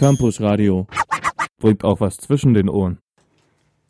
Campus 0.00 0.40
Radio. 0.40 0.86
Bringt 1.58 1.84
auch 1.84 2.00
was 2.00 2.16
zwischen 2.16 2.54
den 2.54 2.70
Ohren. 2.70 3.00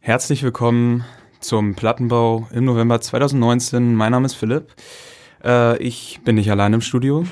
Herzlich 0.01 0.43
willkommen 0.43 1.05
zum 1.39 1.77
Plattenbau 1.77 2.49
im 2.53 2.65
November 2.65 3.01
2019. 3.01 3.95
Mein 3.95 4.11
Name 4.11 4.27
ist 4.27 4.35
Philipp. 4.35 4.75
Äh, 5.45 5.81
ich 5.81 6.19
bin 6.25 6.35
nicht 6.35 6.51
allein 6.51 6.73
im 6.73 6.81
Studio. 6.81 7.27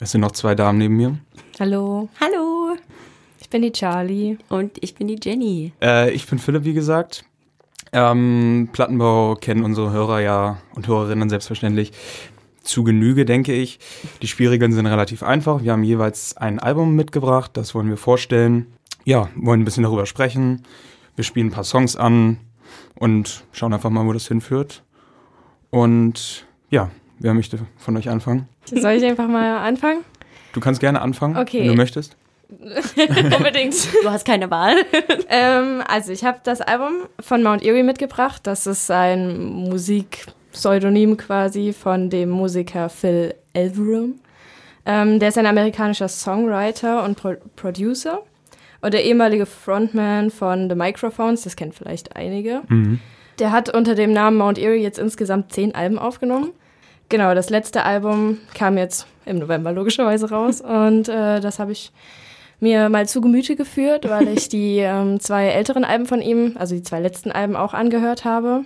Es 0.00 0.12
sind 0.12 0.22
noch 0.22 0.32
zwei 0.32 0.54
Damen 0.54 0.78
neben 0.78 0.96
mir. 0.96 1.18
Hallo. 1.60 2.08
Hallo. 2.18 2.78
Ich 3.42 3.50
bin 3.50 3.60
die 3.60 3.72
Charlie. 3.72 4.38
Und 4.48 4.82
ich 4.82 4.94
bin 4.94 5.06
die 5.06 5.20
Jenny. 5.22 5.74
Äh, 5.82 6.10
ich 6.12 6.26
bin 6.26 6.38
Philipp, 6.38 6.64
wie 6.64 6.72
gesagt. 6.72 7.26
Ähm, 7.92 8.70
Plattenbau 8.72 9.34
kennen 9.34 9.64
unsere 9.64 9.90
Hörer 9.90 10.20
ja 10.20 10.62
und 10.74 10.88
Hörerinnen 10.88 11.28
selbstverständlich 11.28 11.92
zu 12.68 12.84
Genüge, 12.84 13.24
denke 13.24 13.52
ich. 13.52 13.78
Die 14.22 14.28
Spielregeln 14.28 14.72
sind 14.72 14.86
relativ 14.86 15.22
einfach. 15.22 15.62
Wir 15.62 15.72
haben 15.72 15.82
jeweils 15.82 16.36
ein 16.36 16.58
Album 16.58 16.94
mitgebracht, 16.94 17.52
das 17.54 17.74
wollen 17.74 17.88
wir 17.88 17.96
vorstellen. 17.96 18.66
Ja, 19.04 19.28
wollen 19.34 19.62
ein 19.62 19.64
bisschen 19.64 19.84
darüber 19.84 20.06
sprechen. 20.06 20.62
Wir 21.16 21.24
spielen 21.24 21.48
ein 21.48 21.52
paar 21.52 21.64
Songs 21.64 21.96
an 21.96 22.38
und 22.94 23.44
schauen 23.52 23.72
einfach 23.72 23.90
mal, 23.90 24.06
wo 24.06 24.12
das 24.12 24.28
hinführt. 24.28 24.82
Und 25.70 26.46
ja, 26.70 26.90
wer 27.18 27.34
möchte 27.34 27.58
von 27.76 27.96
euch 27.96 28.08
anfangen? 28.08 28.48
Soll 28.64 28.92
ich 28.92 29.04
einfach 29.04 29.28
mal 29.28 29.58
anfangen? 29.58 30.04
Du 30.52 30.60
kannst 30.60 30.80
gerne 30.80 31.00
anfangen, 31.00 31.36
okay. 31.36 31.60
wenn 31.60 31.68
du 31.68 31.74
möchtest. 31.74 32.16
Unbedingt. 32.48 33.74
Du 34.02 34.10
hast 34.10 34.24
keine 34.24 34.50
Wahl. 34.50 34.74
ähm, 35.28 35.82
also 35.86 36.12
ich 36.12 36.24
habe 36.24 36.40
das 36.44 36.62
Album 36.62 36.92
von 37.20 37.42
Mount 37.42 37.62
Erie 37.62 37.82
mitgebracht. 37.82 38.46
Das 38.46 38.66
ist 38.66 38.90
ein 38.90 39.68
Musikpseudonym 40.58 41.16
quasi 41.16 41.72
von 41.72 42.10
dem 42.10 42.30
Musiker 42.30 42.88
Phil 42.88 43.34
Elverum. 43.52 44.18
Ähm, 44.84 45.20
der 45.20 45.28
ist 45.28 45.38
ein 45.38 45.46
amerikanischer 45.46 46.08
Songwriter 46.08 47.04
und 47.04 47.16
Pro 47.16 47.34
Producer 47.54 48.22
und 48.80 48.92
der 48.92 49.04
ehemalige 49.04 49.46
Frontman 49.46 50.30
von 50.30 50.68
The 50.68 50.74
Microphones, 50.74 51.42
das 51.42 51.54
kennt 51.54 51.76
vielleicht 51.76 52.16
einige. 52.16 52.62
Mhm. 52.68 52.98
Der 53.38 53.52
hat 53.52 53.72
unter 53.72 53.94
dem 53.94 54.12
Namen 54.12 54.36
Mount 54.36 54.58
Erie 54.58 54.82
jetzt 54.82 54.98
insgesamt 54.98 55.52
zehn 55.52 55.76
Alben 55.76 55.98
aufgenommen. 55.98 56.50
Genau, 57.08 57.34
das 57.34 57.50
letzte 57.50 57.84
Album 57.84 58.38
kam 58.54 58.76
jetzt 58.78 59.06
im 59.26 59.38
November 59.38 59.70
logischerweise 59.70 60.28
raus 60.30 60.60
und 60.60 61.08
äh, 61.08 61.40
das 61.40 61.60
habe 61.60 61.70
ich 61.70 61.92
mir 62.58 62.88
mal 62.88 63.06
zu 63.06 63.20
Gemüte 63.20 63.54
geführt, 63.54 64.08
weil 64.08 64.26
ich 64.26 64.48
die 64.48 64.78
ähm, 64.78 65.20
zwei 65.20 65.46
älteren 65.46 65.84
Alben 65.84 66.06
von 66.06 66.20
ihm, 66.20 66.56
also 66.58 66.74
die 66.74 66.82
zwei 66.82 66.98
letzten 66.98 67.30
Alben 67.30 67.54
auch 67.54 67.74
angehört 67.74 68.24
habe. 68.24 68.64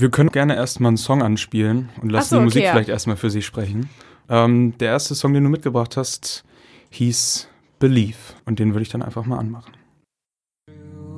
Wir 0.00 0.10
können 0.10 0.30
gerne 0.30 0.54
erstmal 0.54 0.90
einen 0.90 0.96
Song 0.96 1.22
anspielen 1.22 1.88
und 2.00 2.12
lassen 2.12 2.28
so, 2.28 2.36
die 2.36 2.38
okay, 2.38 2.44
Musik 2.44 2.62
ja. 2.62 2.70
vielleicht 2.70 2.88
erstmal 2.88 3.16
für 3.16 3.30
sich 3.30 3.44
sprechen. 3.44 3.90
Ähm, 4.28 4.78
der 4.78 4.90
erste 4.90 5.16
Song, 5.16 5.34
den 5.34 5.42
du 5.42 5.50
mitgebracht 5.50 5.96
hast, 5.96 6.44
hieß 6.90 7.48
Believe 7.80 8.16
und 8.44 8.60
den 8.60 8.74
würde 8.74 8.82
ich 8.82 8.90
dann 8.90 9.02
einfach 9.02 9.24
mal 9.24 9.38
anmachen. 9.38 9.72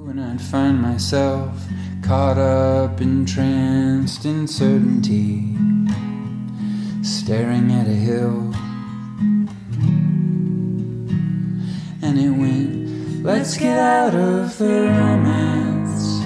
And 0.09 0.19
I'd 0.19 0.41
find 0.41 0.81
myself 0.81 1.51
caught 2.03 2.39
up, 2.39 3.01
entranced 3.03 4.25
in 4.25 4.49
certainty, 4.49 5.57
staring 7.03 7.71
at 7.73 7.87
a 7.87 7.91
hill. 7.91 8.51
And 12.03 12.19
it 12.19 12.31
went, 12.31 13.23
let's 13.23 13.57
get 13.59 13.79
out 13.79 14.15
of 14.15 14.59
the 14.59 14.89
romance, 14.89 16.25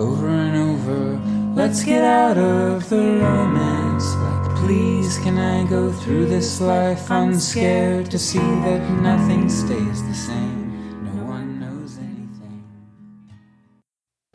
over 0.00 0.26
and 0.26 0.56
over. 0.56 1.31
Let's 1.54 1.84
get 1.84 2.02
out 2.02 2.38
of 2.38 2.88
the 2.88 3.20
romance. 3.20 4.04
Like, 4.16 4.56
please, 4.56 5.18
can 5.18 5.36
I 5.38 5.68
go 5.68 5.92
through 5.92 6.26
this 6.26 6.60
life 6.62 7.10
unscared 7.10 8.10
to 8.10 8.18
see 8.18 8.38
that 8.38 8.80
nothing 9.02 9.50
stays 9.50 10.02
the 10.08 10.14
same? 10.14 10.72
No 11.04 11.30
one 11.30 11.60
knows 11.60 11.98
anything. 11.98 12.64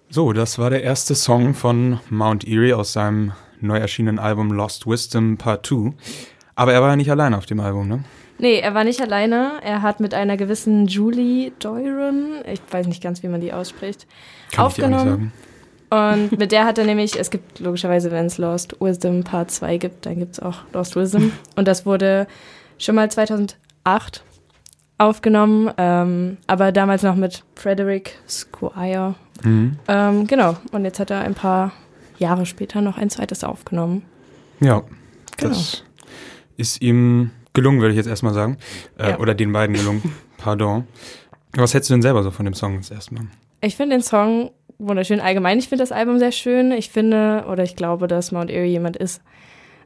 So, 0.09 0.31
das 0.31 0.59
war 0.59 0.69
der 0.69 0.83
erste 0.83 1.15
Song 1.15 1.55
von 1.55 1.99
Mount 2.11 2.47
Erie 2.47 2.75
aus 2.75 2.93
seinem 2.93 3.31
neu 3.61 3.79
erschienenen 3.79 4.19
Album 4.19 4.51
Lost 4.51 4.85
Wisdom 4.85 5.37
Part 5.37 5.65
2. 5.65 5.93
Aber 6.53 6.73
er 6.73 6.83
war 6.83 6.89
ja 6.89 6.95
nicht 6.95 7.09
allein 7.09 7.33
auf 7.33 7.47
dem 7.47 7.59
Album, 7.59 7.87
ne? 7.87 8.03
Nee, 8.37 8.59
er 8.59 8.75
war 8.75 8.83
nicht 8.83 9.01
alleine. 9.01 9.53
Er 9.63 9.81
hat 9.81 9.99
mit 9.99 10.13
einer 10.13 10.37
gewissen 10.37 10.85
Julie 10.85 11.51
Doiron, 11.57 12.43
ich 12.45 12.61
weiß 12.69 12.85
nicht 12.85 13.01
ganz, 13.01 13.23
wie 13.23 13.27
man 13.27 13.41
die 13.41 13.53
ausspricht, 13.53 14.05
Kann 14.51 14.67
ich 14.67 14.75
dir 14.75 14.85
auch 14.85 14.89
nicht 14.89 14.97
aufgenommen. 14.99 15.31
Und 15.89 16.37
mit 16.37 16.51
der 16.51 16.65
hat 16.65 16.77
er 16.77 16.85
nämlich, 16.85 17.17
es 17.17 17.29
gibt 17.29 17.59
logischerweise, 17.59 18.11
wenn 18.11 18.25
es 18.25 18.37
Lost 18.37 18.75
Wisdom 18.81 19.23
Part 19.23 19.51
2 19.51 19.77
gibt, 19.77 20.05
dann 20.05 20.19
gibt 20.19 20.33
es 20.33 20.39
auch 20.41 20.59
Lost 20.73 20.95
Wisdom. 20.95 21.31
Und 21.55 21.67
das 21.67 21.85
wurde 21.85 22.27
schon 22.77 22.95
mal 22.95 23.09
2008 23.09 24.23
aufgenommen, 24.97 25.71
ähm, 25.77 26.37
aber 26.47 26.71
damals 26.71 27.03
noch 27.03 27.15
mit 27.15 27.43
Frederick 27.55 28.15
Squire. 28.27 29.15
Mhm. 29.43 29.77
Ähm, 29.87 30.27
genau, 30.27 30.57
und 30.71 30.83
jetzt 30.85 30.99
hat 30.99 31.11
er 31.11 31.21
ein 31.21 31.35
paar 31.35 31.71
Jahre 32.17 32.45
später 32.45 32.81
noch 32.81 32.97
ein 32.97 33.09
zweites 33.09 33.43
aufgenommen. 33.43 34.03
Ja, 34.59 34.83
Genau. 35.37 35.49
das 35.53 35.83
ist 36.57 36.81
ihm 36.81 37.29
gelungen, 37.53 37.79
würde 37.79 37.91
ich 37.91 37.97
jetzt 37.97 38.07
erstmal 38.07 38.33
sagen. 38.33 38.57
Äh, 38.97 39.11
Ja. 39.11 39.19
Oder 39.19 39.35
den 39.35 39.53
beiden 39.53 39.75
gelungen. 39.75 40.15
Pardon. 40.37 40.85
Was 41.53 41.73
hättest 41.75 41.91
du 41.91 41.93
denn 41.93 42.01
selber 42.01 42.23
so 42.23 42.31
von 42.31 42.45
dem 42.45 42.55
Song 42.55 42.73
jetzt 42.75 42.91
erstmal? 42.91 43.23
Ich 43.61 43.75
finde 43.75 43.95
den 43.97 44.01
Song 44.03 44.51
wunderschön. 44.79 45.19
Allgemein, 45.19 45.59
ich 45.59 45.67
finde 45.67 45.83
das 45.83 45.91
Album 45.91 46.19
sehr 46.19 46.31
schön. 46.31 46.71
Ich 46.71 46.89
finde, 46.89 47.45
oder 47.49 47.63
ich 47.63 47.75
glaube, 47.75 48.07
dass 48.07 48.31
Mount 48.31 48.51
Erie 48.51 48.71
jemand 48.71 48.97
ist, 48.97 49.21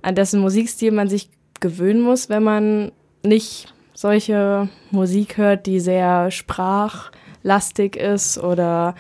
an 0.01 0.15
dessen 0.15 0.41
Musikstil 0.41 0.91
man 0.91 1.07
sich 1.07 1.29
gewöhnen 1.59 2.01
muss, 2.01 2.29
wenn 2.29 2.43
man 2.43 2.91
nicht 3.23 3.73
solche 3.93 4.67
Musik 4.89 5.37
hört, 5.37 5.67
die 5.67 5.79
sehr 5.79 6.31
sprachlastig 6.31 7.95
ist 7.95 8.37
oder 8.37 8.95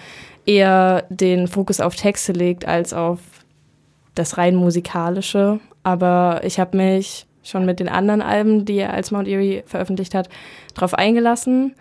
eher 0.45 1.05
den 1.09 1.47
Fokus 1.47 1.79
auf 1.79 1.95
Texte 1.95 2.33
legt 2.33 2.67
als 2.67 2.93
auf 2.93 3.19
das 4.15 4.37
rein 4.37 4.55
musikalische. 4.55 5.59
Aber 5.83 6.41
ich 6.43 6.59
habe 6.59 6.77
mich 6.77 7.25
schon 7.43 7.65
mit 7.65 7.79
den 7.79 7.89
anderen 7.89 8.21
Alben, 8.21 8.65
die 8.65 8.77
er 8.77 8.93
als 8.93 9.11
Mount 9.11 9.27
Erie 9.27 9.63
veröffentlicht 9.65 10.13
hat, 10.13 10.29
darauf 10.75 10.93
eingelassen. 10.93 11.73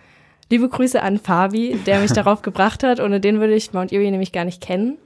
Liebe 0.51 0.67
Grüße 0.67 1.01
an 1.01 1.17
Fabi, 1.17 1.79
der 1.85 2.01
mich 2.01 2.11
darauf 2.13 2.41
gebracht 2.41 2.83
hat. 2.83 2.99
Ohne 2.99 3.21
den 3.21 3.39
würde 3.39 3.55
ich 3.55 3.71
Mount 3.71 3.93
Erie 3.93 4.11
nämlich 4.11 4.33
gar 4.33 4.43
nicht 4.43 4.61
kennen. 4.61 4.97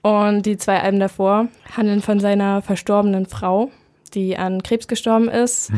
Und 0.00 0.46
die 0.46 0.56
zwei 0.56 0.80
Alben 0.80 1.00
davor 1.00 1.48
handeln 1.76 2.00
von 2.00 2.18
seiner 2.18 2.62
verstorbenen 2.62 3.26
Frau, 3.26 3.70
die 4.14 4.38
an 4.38 4.62
Krebs 4.62 4.88
gestorben 4.88 5.28
ist, 5.28 5.70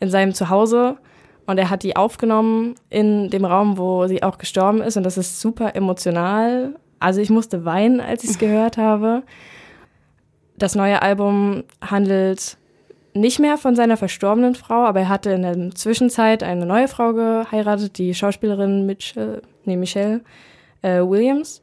in 0.00 0.10
seinem 0.10 0.34
Zuhause. 0.34 0.96
Und 1.46 1.58
er 1.58 1.70
hat 1.70 1.84
die 1.84 1.94
aufgenommen 1.94 2.74
in 2.90 3.30
dem 3.30 3.44
Raum, 3.44 3.78
wo 3.78 4.08
sie 4.08 4.24
auch 4.24 4.36
gestorben 4.36 4.80
ist. 4.80 4.96
Und 4.96 5.04
das 5.04 5.16
ist 5.16 5.40
super 5.40 5.76
emotional. 5.76 6.74
Also 6.98 7.20
ich 7.20 7.30
musste 7.30 7.64
weinen, 7.64 8.00
als 8.00 8.24
ich 8.24 8.30
es 8.30 8.38
gehört 8.38 8.78
habe. 8.78 9.22
Das 10.58 10.74
neue 10.74 11.02
Album 11.02 11.62
handelt 11.80 12.56
nicht 13.16 13.38
mehr 13.40 13.56
von 13.58 13.74
seiner 13.74 13.96
verstorbenen 13.96 14.54
Frau, 14.54 14.84
aber 14.84 15.00
er 15.00 15.08
hatte 15.08 15.30
in 15.30 15.42
der 15.42 15.70
Zwischenzeit 15.74 16.42
eine 16.42 16.66
neue 16.66 16.88
Frau 16.88 17.12
geheiratet, 17.12 17.98
die 17.98 18.14
Schauspielerin 18.14 18.86
Mitchell, 18.86 19.42
nee, 19.64 19.76
Michelle 19.76 20.20
äh, 20.82 21.00
Williams. 21.00 21.62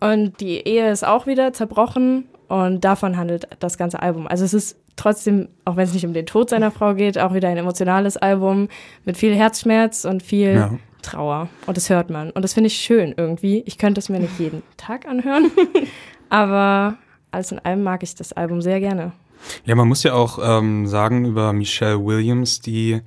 Und 0.00 0.40
die 0.40 0.58
Ehe 0.66 0.90
ist 0.90 1.04
auch 1.06 1.26
wieder 1.26 1.52
zerbrochen 1.52 2.26
und 2.48 2.84
davon 2.84 3.16
handelt 3.16 3.48
das 3.60 3.78
ganze 3.78 4.00
Album. 4.00 4.26
Also 4.26 4.44
es 4.44 4.54
ist 4.54 4.76
trotzdem, 4.96 5.48
auch 5.64 5.76
wenn 5.76 5.84
es 5.84 5.92
nicht 5.94 6.06
um 6.06 6.12
den 6.12 6.26
Tod 6.26 6.50
seiner 6.50 6.70
Frau 6.70 6.94
geht, 6.94 7.18
auch 7.18 7.34
wieder 7.34 7.48
ein 7.48 7.56
emotionales 7.56 8.16
Album 8.16 8.68
mit 9.04 9.16
viel 9.16 9.34
Herzschmerz 9.34 10.04
und 10.04 10.22
viel 10.22 10.54
Ja. 10.54 10.70
Trauer. 11.02 11.48
Und 11.66 11.76
das 11.76 11.90
hört 11.90 12.08
man. 12.10 12.30
Und 12.30 12.42
das 12.42 12.54
finde 12.54 12.68
ich 12.68 12.76
schön 12.76 13.12
irgendwie. 13.16 13.62
Ich 13.66 13.76
könnte 13.76 13.98
es 13.98 14.08
mir 14.08 14.20
nicht 14.20 14.38
jeden 14.38 14.62
Tag 14.78 15.06
anhören, 15.06 15.50
aber 16.30 16.96
alles 17.30 17.52
in 17.52 17.58
allem 17.58 17.82
mag 17.82 18.02
ich 18.02 18.14
das 18.14 18.32
Album 18.32 18.62
sehr 18.62 18.80
gerne. 18.80 19.12
Ja, 19.64 19.74
man 19.74 19.88
muss 19.88 20.02
ja 20.02 20.14
auch 20.14 20.38
ähm, 20.42 20.86
sagen 20.86 21.24
über 21.24 21.52
Michelle 21.52 22.04
Williams, 22.04 22.60
die, 22.60 23.00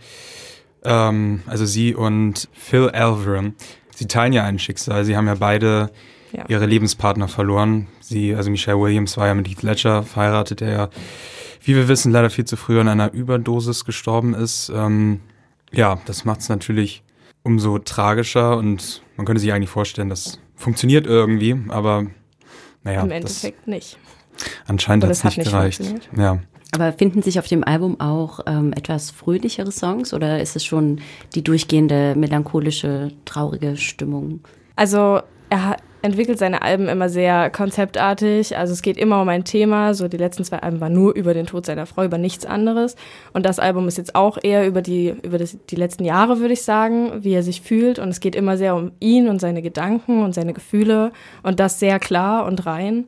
ähm, 0.83 1.41
also 1.47 1.65
sie 1.65 1.95
und 1.95 2.47
Phil 2.53 2.89
Elverum, 2.93 3.55
sie 3.95 4.07
teilen 4.07 4.33
ja 4.33 4.43
ein 4.43 4.59
Schicksal. 4.59 5.05
Sie 5.05 5.15
haben 5.17 5.27
ja 5.27 5.35
beide 5.35 5.89
Ja. 6.33 6.45
ihre 6.47 6.65
Lebenspartner 6.65 7.27
verloren. 7.27 7.87
Sie, 8.01 8.35
also 8.35 8.49
Michelle 8.51 8.79
Williams 8.79 9.17
war 9.17 9.27
ja 9.27 9.33
mit 9.33 9.47
Heath 9.47 9.63
Ledger 9.63 10.03
verheiratet, 10.03 10.59
der 10.61 10.71
ja, 10.71 10.89
wie 11.63 11.75
wir 11.75 11.87
wissen, 11.87 12.11
leider 12.11 12.29
viel 12.29 12.45
zu 12.45 12.55
früh 12.57 12.79
an 12.79 12.87
einer 12.87 13.11
Überdosis 13.13 13.85
gestorben 13.85 14.33
ist. 14.33 14.71
Ähm, 14.73 15.21
ja, 15.71 15.99
das 16.05 16.23
macht 16.25 16.41
es 16.41 16.49
natürlich 16.49 17.03
umso 17.43 17.79
tragischer 17.79 18.57
und 18.57 19.01
man 19.15 19.25
könnte 19.25 19.39
sich 19.39 19.51
eigentlich 19.53 19.69
vorstellen, 19.69 20.09
das 20.09 20.39
funktioniert 20.55 21.07
irgendwie, 21.07 21.55
aber 21.69 22.05
naja, 22.83 23.01
Im 23.01 23.09
das, 23.09 23.17
Endeffekt 23.17 23.67
nicht. 23.67 23.97
Anscheinend 24.67 25.03
Oder 25.03 25.09
hat 25.09 25.17
es 25.17 25.23
nicht 25.23 25.43
gereicht. 25.43 25.81
Ja. 26.15 26.39
Aber 26.73 26.93
finden 26.93 27.21
sich 27.21 27.39
auf 27.39 27.47
dem 27.47 27.63
Album 27.63 27.99
auch 27.99 28.41
ähm, 28.45 28.73
etwas 28.73 29.09
fröhlichere 29.11 29.71
Songs 29.71 30.13
oder 30.13 30.41
ist 30.41 30.55
es 30.55 30.65
schon 30.65 30.99
die 31.33 31.43
durchgehende 31.43 32.13
melancholische, 32.15 33.11
traurige 33.25 33.77
Stimmung? 33.77 34.41
Also 34.75 35.21
er 35.49 35.65
hat, 35.65 35.83
entwickelt 36.01 36.39
seine 36.39 36.61
Alben 36.61 36.87
immer 36.87 37.09
sehr 37.09 37.49
konzeptartig. 37.49 38.57
Also 38.57 38.73
es 38.73 38.81
geht 38.81 38.97
immer 38.97 39.21
um 39.21 39.29
ein 39.29 39.43
Thema. 39.43 39.93
So 39.93 40.07
die 40.07 40.17
letzten 40.17 40.43
zwei 40.43 40.59
Alben 40.59 40.79
waren 40.79 40.93
nur 40.93 41.15
über 41.15 41.33
den 41.33 41.45
Tod 41.45 41.65
seiner 41.65 41.85
Frau, 41.85 42.03
über 42.03 42.17
nichts 42.17 42.45
anderes. 42.45 42.95
Und 43.33 43.45
das 43.45 43.59
Album 43.59 43.87
ist 43.87 43.97
jetzt 43.97 44.15
auch 44.15 44.37
eher 44.41 44.67
über 44.67 44.81
die, 44.81 45.15
über 45.23 45.37
das, 45.37 45.57
die 45.69 45.75
letzten 45.75 46.05
Jahre, 46.05 46.39
würde 46.39 46.53
ich 46.53 46.61
sagen, 46.61 47.23
wie 47.23 47.33
er 47.33 47.43
sich 47.43 47.61
fühlt. 47.61 47.99
Und 47.99 48.09
es 48.09 48.19
geht 48.19 48.35
immer 48.35 48.57
sehr 48.57 48.75
um 48.75 48.91
ihn 48.99 49.27
und 49.27 49.39
seine 49.39 49.61
Gedanken 49.61 50.23
und 50.23 50.33
seine 50.33 50.53
Gefühle. 50.53 51.11
Und 51.43 51.59
das 51.59 51.79
sehr 51.79 51.99
klar 51.99 52.45
und 52.45 52.65
rein. 52.65 53.05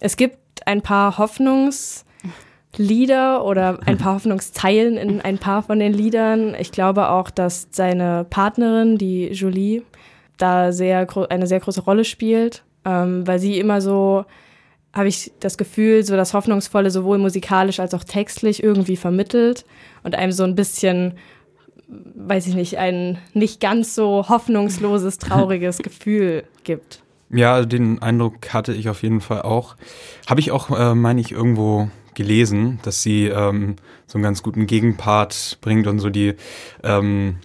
Es 0.00 0.16
gibt 0.16 0.38
ein 0.66 0.82
paar 0.82 1.18
Hoffnungslieder 1.18 3.44
oder 3.44 3.78
ein 3.86 3.98
paar 3.98 4.14
Hoffnungszeilen 4.22 4.96
in 4.96 5.20
ein 5.20 5.38
paar 5.38 5.62
von 5.62 5.78
den 5.78 5.92
Liedern. 5.92 6.56
Ich 6.58 6.72
glaube 6.72 7.10
auch, 7.10 7.30
dass 7.30 7.68
seine 7.70 8.26
Partnerin, 8.28 8.98
die 8.98 9.28
Julie, 9.28 9.84
da 10.38 10.72
sehr 10.72 11.06
eine 11.30 11.46
sehr 11.46 11.60
große 11.60 11.82
Rolle 11.82 12.04
spielt, 12.04 12.64
ähm, 12.84 13.26
weil 13.26 13.38
sie 13.38 13.58
immer 13.58 13.80
so, 13.80 14.24
habe 14.92 15.08
ich 15.08 15.32
das 15.40 15.56
Gefühl, 15.56 16.04
so 16.04 16.16
das 16.16 16.34
Hoffnungsvolle 16.34 16.90
sowohl 16.90 17.18
musikalisch 17.18 17.80
als 17.80 17.94
auch 17.94 18.04
textlich 18.04 18.62
irgendwie 18.62 18.96
vermittelt 18.96 19.64
und 20.02 20.14
einem 20.14 20.32
so 20.32 20.44
ein 20.44 20.54
bisschen, 20.54 21.14
weiß 21.88 22.46
ich 22.46 22.54
nicht, 22.54 22.78
ein 22.78 23.18
nicht 23.34 23.60
ganz 23.60 23.94
so 23.94 24.28
hoffnungsloses, 24.28 25.18
trauriges 25.18 25.78
Gefühl 25.78 26.44
gibt. 26.64 27.02
Ja, 27.32 27.64
den 27.64 28.02
Eindruck 28.02 28.52
hatte 28.52 28.74
ich 28.74 28.88
auf 28.88 29.02
jeden 29.02 29.20
Fall 29.20 29.42
auch. 29.42 29.76
Habe 30.28 30.40
ich 30.40 30.50
auch, 30.50 30.70
äh, 30.70 30.94
meine 30.94 31.20
ich, 31.20 31.32
irgendwo 31.32 31.88
gelesen, 32.14 32.78
dass 32.82 33.02
sie 33.02 33.26
ähm, 33.26 33.76
so 34.06 34.18
einen 34.18 34.22
ganz 34.22 34.42
guten 34.42 34.66
Gegenpart 34.66 35.58
bringt 35.62 35.86
und 35.86 35.98
so 35.98 36.10
die 36.10 36.34
ähm, 36.82 37.36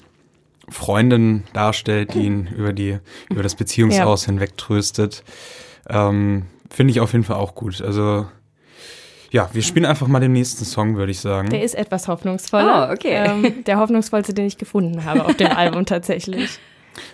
Freundin 0.69 1.43
darstellt, 1.53 2.13
die 2.13 2.25
ihn 2.25 2.47
über 2.47 2.73
die 2.73 2.99
über 3.29 3.43
das 3.43 3.55
Beziehungsaus 3.55 4.25
ja. 4.25 4.31
hinweg 4.31 4.57
tröstet. 4.57 5.23
Ähm, 5.89 6.47
Finde 6.69 6.91
ich 6.91 6.99
auf 6.99 7.13
jeden 7.13 7.23
Fall 7.23 7.37
auch 7.37 7.55
gut. 7.55 7.81
Also 7.81 8.25
ja, 9.31 9.49
wir 9.53 9.61
spielen 9.61 9.85
einfach 9.85 10.07
mal 10.07 10.19
den 10.19 10.33
nächsten 10.33 10.65
Song, 10.65 10.95
würde 10.97 11.11
ich 11.11 11.19
sagen. 11.19 11.49
Der 11.49 11.63
ist 11.63 11.75
etwas 11.75 12.07
hoffnungsvoller. 12.07 12.89
Oh, 12.89 12.93
okay. 12.93 13.23
Ähm, 13.25 13.63
der 13.65 13.77
hoffnungsvollste, 13.77 14.33
den 14.33 14.45
ich 14.45 14.57
gefunden 14.57 15.05
habe 15.05 15.25
auf 15.25 15.35
dem 15.35 15.51
Album 15.55 15.85
tatsächlich. 15.85 16.59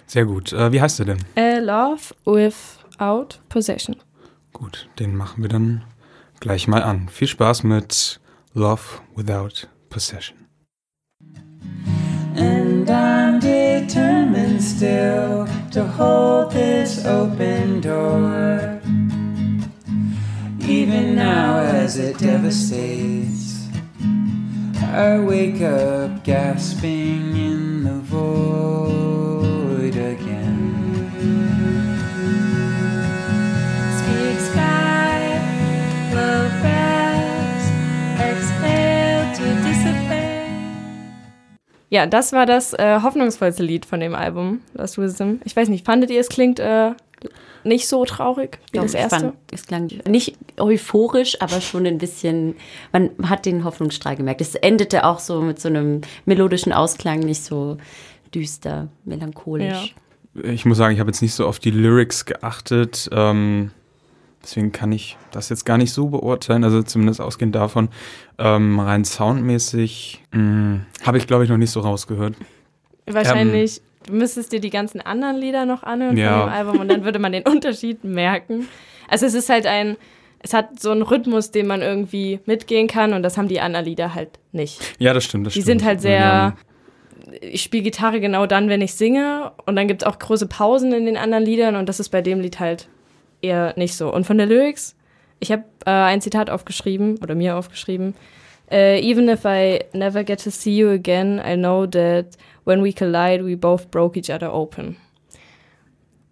Sehr 0.06 0.26
gut. 0.26 0.54
Äh, 0.54 0.72
wie 0.72 0.82
heißt 0.82 1.00
der 1.00 1.06
denn? 1.06 1.20
Uh, 1.38 1.64
Love 1.64 2.14
Without 2.26 3.40
Possession. 3.50 3.96
Gut, 4.52 4.88
den 5.00 5.16
machen 5.16 5.42
wir 5.42 5.50
dann 5.50 5.84
gleich 6.40 6.68
mal 6.68 6.84
an. 6.84 7.10
Viel 7.10 7.28
Spaß 7.28 7.64
mit 7.64 8.20
Love 8.54 8.82
Without 9.16 9.68
Possession. 9.90 10.38
And 12.36 12.90
I'm 12.90 13.40
determined 13.40 14.62
still 14.62 15.48
to 15.72 15.86
hold 15.98 16.52
this 16.52 17.06
open 17.06 17.82
door. 17.82 18.80
Even 20.68 21.16
now, 21.16 21.60
as 21.60 21.98
it 21.98 22.18
devastates, 22.18 23.68
I 24.82 25.20
wake 25.20 25.62
up 25.62 26.24
gasping 26.24 27.36
in 27.36 27.73
Ja, 41.94 42.08
das 42.08 42.34
war 42.34 42.48
das 42.48 42.74
äh, 42.74 43.02
hoffnungsvollste 43.04 43.62
Lied 43.62 43.86
von 43.86 44.00
dem 44.00 44.16
Album, 44.16 44.62
Lost 44.74 44.98
Wisdom. 44.98 45.40
Ich 45.46 45.56
weiß 45.56 45.70
nicht, 45.70 45.86
fandet 45.86 46.10
ihr, 46.10 46.20
es 46.20 46.28
klingt 46.28 46.60
äh, 46.60 46.94
nicht 47.64 47.88
so 47.88 48.04
traurig 48.04 48.58
wie 48.72 48.78
Doch, 48.78 48.84
das 48.86 48.96
ich 48.96 49.00
erste? 49.00 49.20
Fand, 49.20 49.34
es 49.52 49.68
klang 49.68 49.92
nicht 50.08 50.36
euphorisch, 50.58 51.40
aber 51.40 51.62
schon 51.62 51.86
ein 51.86 52.00
bisschen, 52.00 52.56
man 52.92 53.12
hat 53.30 53.46
den 53.46 53.64
Hoffnungsstrahl 53.64 54.16
gemerkt. 54.16 54.42
Es 54.42 54.56
endete 54.56 55.06
auch 55.06 55.20
so 55.20 55.40
mit 55.42 55.62
so 55.62 55.70
einem 55.70 56.02
melodischen 56.26 56.74
Ausklang, 56.74 57.20
nicht 57.20 57.44
so 57.44 57.78
düster, 58.34 58.88
melancholisch. 59.06 59.94
Ich 60.42 60.66
muss 60.66 60.80
sagen, 60.80 60.96
ich 60.96 61.00
habe 61.00 61.12
jetzt 61.12 61.22
nicht 61.22 61.36
so 61.36 61.46
auf 61.46 61.60
die 61.60 61.70
Lyrics 61.70 62.26
geachtet. 62.26 63.08
Ähm, 63.12 63.70
deswegen 64.44 64.72
kann 64.72 64.92
ich 64.92 65.18
das 65.32 65.50
jetzt 65.50 65.66
gar 65.66 65.78
nicht 65.78 65.92
so 65.94 66.08
beurteilen. 66.10 66.64
Also 66.64 66.84
zumindest 66.84 67.22
ausgehend 67.22 67.56
davon. 67.56 67.90
Ähm, 68.38 68.80
rein 68.80 69.06
soundmäßig 69.06 70.22
habe 70.34 71.18
ich, 71.18 71.28
glaube 71.28 71.44
ich, 71.44 71.50
noch 71.50 71.58
nicht 71.58 71.72
so 71.72 71.80
rausgehört. 71.80 72.36
Wahrscheinlich. 73.06 73.82
du 74.08 74.14
müsstest 74.14 74.52
dir 74.52 74.60
die 74.60 74.70
ganzen 74.70 75.02
anderen 75.02 75.38
Lieder 75.38 75.66
noch 75.66 75.84
anhören 75.84 76.18
Ja. 76.18 76.40
von 76.42 76.48
dem 76.50 76.54
Album 76.54 76.80
und 76.80 76.88
dann 76.90 77.04
würde 77.06 77.20
man 77.20 77.32
den 77.32 77.44
Unterschied 77.48 78.04
merken. 78.04 78.68
Also 79.10 79.26
es 79.26 79.34
ist 79.34 79.50
halt 79.50 79.66
ein, 79.66 79.98
es 80.40 80.54
hat 80.54 80.80
so 80.80 80.92
einen 80.92 81.02
Rhythmus, 81.04 81.52
den 81.52 81.68
man 81.68 81.82
irgendwie 81.82 82.40
mitgehen 82.46 82.88
kann 82.88 83.14
und 83.14 83.24
das 83.24 83.38
haben 83.38 83.48
die 83.48 83.60
anderen 83.62 83.86
Lieder 83.86 84.14
halt 84.14 84.30
nicht. 84.52 84.80
Ja, 85.00 85.14
das 85.14 85.24
stimmt. 85.26 85.48
Das 85.48 85.54
Die 85.54 85.62
stimmt. 85.62 85.80
sind 85.82 85.88
halt 85.88 86.02
sehr, 86.02 86.56
ich 87.42 87.62
spiele 87.62 87.84
Gitarre 87.84 88.20
genau 88.20 88.46
dann, 88.46 88.68
wenn 88.70 88.82
ich 88.82 88.94
singe 88.94 89.52
und 89.66 89.76
dann 89.76 89.88
gibt 89.88 90.02
es 90.04 90.08
auch 90.08 90.20
große 90.20 90.48
Pausen 90.48 90.92
in 90.94 91.06
den 91.06 91.18
anderen 91.18 91.46
Liedern 91.46 91.76
und 91.76 91.88
das 91.90 92.00
ist 92.00 92.10
bei 92.10 92.22
dem 92.22 92.40
Lied 92.42 92.60
halt 92.60 92.88
eher 93.44 93.74
nicht 93.78 93.96
so. 93.96 94.14
Und 94.14 94.26
von 94.26 94.38
der 94.38 94.48
Lyrics, 94.48 94.96
ich 95.40 95.52
habe 95.52 95.64
äh, 95.86 95.92
ein 95.92 96.22
Zitat 96.22 96.50
aufgeschrieben 96.50 97.18
oder 97.22 97.36
mir 97.36 97.58
aufgeschrieben. 97.58 98.16
Äh, 98.72 99.02
Even 99.02 99.28
if 99.30 99.46
I 99.46 99.84
never 99.94 100.24
get 100.24 100.44
to 100.44 100.50
see 100.50 100.76
you 100.76 100.90
again, 100.90 101.42
I 101.46 101.56
know 101.56 101.86
that 101.86 102.38
when 102.66 102.84
we 102.84 102.94
collide, 102.94 103.46
we 103.46 103.58
both 103.58 103.92
broke 103.92 104.18
each 104.18 104.34
other 104.34 104.54
open. 104.54 104.98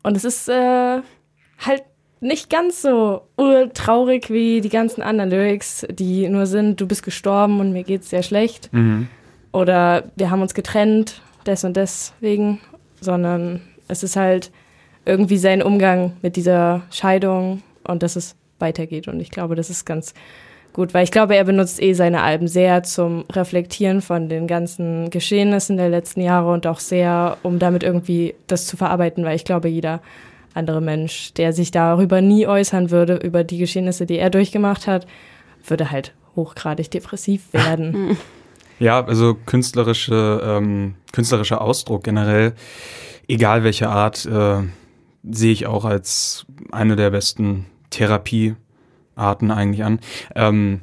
Und 0.04 0.18
es 0.18 0.24
ist 0.24 0.50
äh, 0.50 1.02
halt 1.60 1.84
nicht 2.22 2.50
ganz 2.50 2.82
so 2.82 3.28
urtraurig 3.38 4.30
wie 4.30 4.62
die 4.62 4.70
ganzen 4.70 5.02
anderen 5.02 5.30
Lyrics, 5.30 5.86
die 5.90 6.30
nur 6.30 6.46
sind, 6.46 6.80
du 6.80 6.88
bist 6.88 7.04
gestorben 7.04 7.60
und 7.60 7.74
mir 7.74 7.84
geht's 7.84 8.10
sehr 8.10 8.24
schlecht. 8.24 8.72
Mhm. 8.72 9.08
Oder 9.52 10.12
wir 10.16 10.30
haben 10.30 10.42
uns 10.42 10.54
getrennt, 10.54 11.22
des 11.46 11.64
und 11.64 11.76
deswegen, 11.76 12.60
sondern 13.00 13.62
es 13.88 14.04
ist 14.04 14.16
halt 14.16 14.52
irgendwie 15.06 15.38
sein 15.38 15.62
Umgang 15.62 16.14
mit 16.22 16.36
dieser 16.36 16.84
Scheidung 16.92 17.62
und 17.84 18.04
dass 18.04 18.16
es 18.16 18.36
weitergeht. 18.60 19.08
Und 19.08 19.20
ich 19.20 19.32
glaube, 19.32 19.56
das 19.56 19.70
ist 19.70 19.86
ganz 19.86 20.14
gut, 20.74 20.94
weil 20.94 21.04
ich 21.04 21.12
glaube, 21.12 21.36
er 21.36 21.44
benutzt 21.44 21.82
eh 21.82 21.94
seine 21.94 22.22
Alben 22.22 22.48
sehr 22.48 22.84
zum 22.84 23.26
Reflektieren 23.32 24.02
von 24.02 24.30
den 24.30 24.48
ganzen 24.48 25.10
Geschehnissen 25.10 25.78
der 25.78 25.90
letzten 25.90 26.22
Jahre 26.22 26.52
und 26.52 26.68
auch 26.68 26.80
sehr, 26.80 27.38
um 27.44 27.60
damit 27.60 27.84
irgendwie 27.84 28.36
das 28.48 28.68
zu 28.68 28.78
verarbeiten, 28.78 29.26
weil 29.26 29.36
ich 29.36 29.46
glaube, 29.46 29.68
jeder 29.68 30.02
andere 30.54 30.82
Mensch, 30.82 31.34
der 31.34 31.54
sich 31.54 31.72
darüber 31.72 32.22
nie 32.22 32.46
äußern 32.46 32.92
würde, 32.92 33.16
über 33.16 33.44
die 33.44 33.58
Geschehnisse, 33.58 34.06
die 34.06 34.18
er 34.18 34.30
durchgemacht 34.30 34.88
hat, 34.88 35.08
würde 35.66 35.92
halt 35.92 36.14
hochgradig 36.36 36.92
depressiv 36.92 37.54
werden. 37.54 38.18
Ja, 38.80 39.06
also 39.06 39.36
künstlerische, 39.46 40.42
ähm, 40.44 40.96
künstlerischer 41.12 41.62
Ausdruck 41.62 42.04
generell, 42.04 42.54
egal 43.28 43.64
welche 43.64 43.90
Art, 43.90 44.26
äh, 44.26 44.64
sehe 45.30 45.52
ich 45.52 45.68
auch 45.68 45.86
als 45.86 46.46
eine 46.72 46.96
der 46.96 47.12
besten 47.12 47.66
Therapiearten 47.90 49.52
eigentlich 49.52 49.84
an. 49.84 50.00
Ähm, 50.36 50.82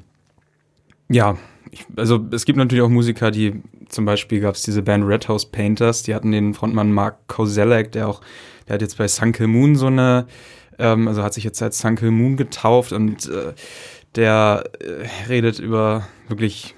ja, 1.09 1.37
ich, 1.71 1.87
also 1.97 2.26
es 2.30 2.45
gibt 2.45 2.59
natürlich 2.59 2.83
auch 2.83 2.88
Musiker, 2.88 3.30
die 3.30 3.62
zum 3.88 4.04
Beispiel 4.04 4.40
gab 4.40 4.54
es 4.54 4.62
diese 4.62 4.83
Band 4.83 5.04
Red 5.07 5.28
House 5.28 5.47
Painters, 5.47 6.02
die 6.02 6.14
hatten 6.14 6.30
den 6.30 6.54
Frontmann 6.54 6.92
Mark 6.92 7.26
Kozelek, 7.26 7.92
der 7.92 8.09
auch, 8.09 8.21
der 8.66 8.75
hat 8.75 8.83
jetzt 8.83 8.99
bei 8.99 9.09
Sunkill 9.09 9.47
Moon 9.47 9.76
so 9.76 9.87
eine, 9.87 10.26
ähm, 10.78 11.09
also 11.09 11.23
hat 11.23 11.35
sich 11.35 11.45
jetzt 11.45 11.62
als 11.62 11.78
Sunkill 11.78 12.11
Moon 12.11 12.37
getauft 12.37 12.92
und 12.92 13.28
äh, 13.28 13.54
der 14.14 14.64
äh, 14.80 15.07
redet 15.28 15.59
über 15.59 16.07
wirklich 16.28 16.75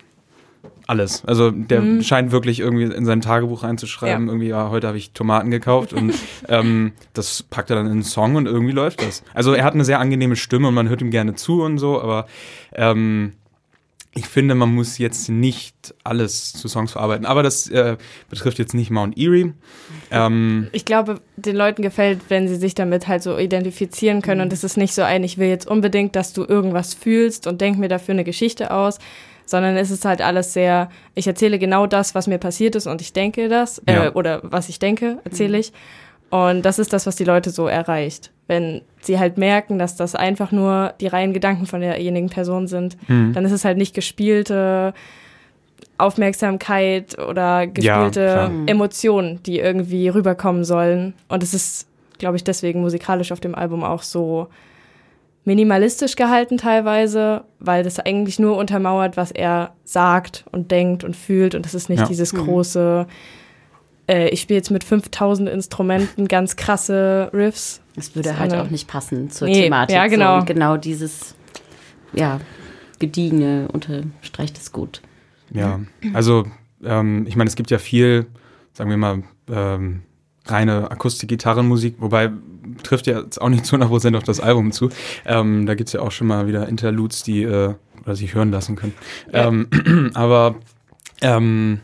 alles. 0.90 1.24
Also 1.24 1.50
der 1.50 1.80
Mhm. 1.80 2.02
scheint 2.02 2.32
wirklich 2.32 2.60
irgendwie 2.60 2.84
in 2.84 3.06
sein 3.06 3.22
Tagebuch 3.22 3.62
reinzuschreiben, 3.62 4.26
Ja. 4.26 4.32
irgendwie, 4.32 4.48
ja, 4.48 4.68
heute 4.70 4.86
habe 4.88 4.98
ich 4.98 5.12
Tomaten 5.12 5.50
gekauft 5.50 5.92
und 5.94 6.12
ähm, 6.48 6.92
das 7.14 7.42
packt 7.44 7.70
er 7.70 7.76
dann 7.76 7.86
in 7.86 7.92
einen 7.92 8.02
Song 8.02 8.34
und 8.34 8.46
irgendwie 8.46 8.72
läuft 8.72 9.00
das. 9.02 9.22
Also 9.32 9.54
er 9.54 9.64
hat 9.64 9.74
eine 9.74 9.84
sehr 9.84 10.00
angenehme 10.00 10.36
Stimme 10.36 10.68
und 10.68 10.74
man 10.74 10.88
hört 10.88 11.00
ihm 11.00 11.10
gerne 11.10 11.34
zu 11.34 11.62
und 11.62 11.78
so, 11.78 12.00
aber 12.02 12.26
ähm, 12.74 13.32
ich 14.12 14.26
finde, 14.26 14.56
man 14.56 14.74
muss 14.74 14.98
jetzt 14.98 15.28
nicht 15.28 15.94
alles 16.02 16.52
zu 16.52 16.66
Songs 16.66 16.90
verarbeiten. 16.90 17.24
Aber 17.26 17.44
das 17.44 17.68
äh, 17.68 17.96
betrifft 18.28 18.58
jetzt 18.58 18.74
nicht 18.74 18.90
Mount 18.90 19.16
Erie. 19.16 19.54
Ähm, 20.10 20.66
ich 20.72 20.84
glaube, 20.84 21.20
den 21.36 21.54
Leuten 21.54 21.82
gefällt, 21.82 22.18
wenn 22.28 22.48
sie 22.48 22.56
sich 22.56 22.74
damit 22.74 23.06
halt 23.06 23.22
so 23.22 23.38
identifizieren 23.38 24.20
können. 24.20 24.40
Und 24.40 24.52
es 24.52 24.64
ist 24.64 24.76
nicht 24.76 24.94
so 24.94 25.02
ein, 25.02 25.22
ich 25.22 25.38
will 25.38 25.46
jetzt 25.48 25.68
unbedingt, 25.68 26.16
dass 26.16 26.32
du 26.32 26.44
irgendwas 26.44 26.92
fühlst 26.92 27.46
und 27.46 27.60
denk 27.60 27.78
mir 27.78 27.86
dafür 27.88 28.14
eine 28.14 28.24
Geschichte 28.24 28.72
aus, 28.72 28.98
sondern 29.50 29.76
es 29.76 29.90
ist 29.90 30.04
halt 30.04 30.22
alles 30.22 30.52
sehr, 30.52 30.88
ich 31.14 31.26
erzähle 31.26 31.58
genau 31.58 31.86
das, 31.86 32.14
was 32.14 32.26
mir 32.26 32.38
passiert 32.38 32.76
ist 32.76 32.86
und 32.86 33.00
ich 33.00 33.12
denke 33.12 33.48
das, 33.48 33.78
äh, 33.86 33.94
Ja. 33.94 34.14
oder 34.14 34.40
was 34.42 34.68
ich 34.68 34.78
denke, 34.78 35.18
erzähle 35.24 35.58
ich. 35.58 35.72
Und 36.30 36.62
das 36.62 36.78
ist 36.78 36.92
das, 36.92 37.06
was 37.06 37.16
die 37.16 37.24
Leute 37.24 37.50
so 37.50 37.66
erreicht. 37.66 38.30
Wenn 38.46 38.82
sie 39.00 39.18
halt 39.18 39.36
merken, 39.36 39.78
dass 39.78 39.96
das 39.96 40.14
einfach 40.14 40.52
nur 40.52 40.94
die 41.00 41.08
reinen 41.08 41.32
Gedanken 41.32 41.66
von 41.66 41.80
derjenigen 41.80 42.28
Person 42.28 42.68
sind, 42.68 42.96
hm. 43.06 43.32
dann 43.32 43.44
ist 43.44 43.52
es 43.52 43.64
halt 43.64 43.78
nicht 43.78 43.94
gespielte 43.94 44.94
Aufmerksamkeit 45.98 47.18
oder 47.18 47.66
gespielte 47.66 48.26
klar. 48.26 48.50
Emotionen, 48.66 49.42
die 49.42 49.58
irgendwie 49.58 50.08
rüberkommen 50.08 50.64
sollen. 50.64 51.14
Und 51.28 51.42
es 51.42 51.52
ist 51.52 51.88
glaube 52.20 52.36
ich, 52.36 52.44
deswegen 52.44 52.80
musikalisch 52.82 53.32
auf 53.32 53.40
dem 53.40 53.56
Album 53.56 53.82
auch 53.82 54.02
so 54.02 54.46
minimalistisch 55.44 56.16
gehalten 56.16 56.58
teilweise, 56.58 57.44
weil 57.58 57.82
das 57.82 57.98
eigentlich 57.98 58.38
nur 58.38 58.56
untermauert, 58.56 59.16
was 59.16 59.30
er 59.30 59.74
sagt 59.84 60.44
und 60.52 60.70
denkt 60.70 61.02
und 61.04 61.16
fühlt 61.16 61.54
und 61.54 61.64
es 61.66 61.74
ist 61.74 61.88
nicht 61.88 62.00
Ja. 62.00 62.06
dieses 62.06 62.32
große, 62.34 63.06
äh, 64.08 64.28
ich 64.28 64.40
spiele 64.42 64.58
jetzt 64.58 64.70
mit 64.70 64.84
5000 64.84 65.48
Instrumenten 65.48 66.28
ganz 66.28 66.56
krasse 66.56 67.30
Riffs. 67.32 67.80
Das 67.96 68.14
würde 68.14 68.38
halt 68.38 68.52
eine- 68.52 68.62
auch 68.62 68.70
nicht 68.70 68.86
passen 68.86 69.30
zur 69.30 69.48
Nee, 69.48 69.62
Thematik. 69.64 69.96
ja, 69.96 70.06
genau. 70.08 70.34
So, 70.34 70.40
und 70.40 70.46
genau 70.46 70.76
dieses, 70.76 71.34
ja, 72.12 72.38
gediegene 72.98 73.68
unterstreicht 73.72 74.58
es 74.58 74.72
gut. 74.72 75.00
Ja, 75.52 75.80
also 76.12 76.44
ähm, 76.84 77.24
ich 77.26 77.34
meine, 77.36 77.48
es 77.48 77.56
gibt 77.56 77.70
ja 77.70 77.78
viel, 77.78 78.26
sagen 78.72 78.90
wir 78.90 78.96
mal, 78.98 79.22
ähm, 79.50 80.02
reine 80.50 80.90
Akustik-Gitarrenmusik, 80.90 81.96
wobei 81.98 82.30
trifft 82.82 83.06
ja 83.06 83.20
jetzt 83.20 83.40
auch 83.40 83.48
nicht 83.48 83.66
zu 83.66 83.76
100% 83.76 84.16
auf 84.16 84.22
das 84.22 84.40
Album 84.40 84.72
zu. 84.72 84.90
Ähm, 85.24 85.66
da 85.66 85.74
gibt 85.74 85.88
es 85.88 85.92
ja 85.92 86.00
auch 86.00 86.12
schon 86.12 86.26
mal 86.26 86.46
wieder 86.46 86.68
Interludes, 86.68 87.22
die 87.22 87.42
äh, 87.42 87.74
oder 88.04 88.16
sich 88.16 88.34
hören 88.34 88.50
lassen 88.50 88.76
können. 88.76 88.94
Ja. 89.32 89.48
Ähm, 89.48 90.10
aber 90.14 90.56
ähm, 91.20 91.80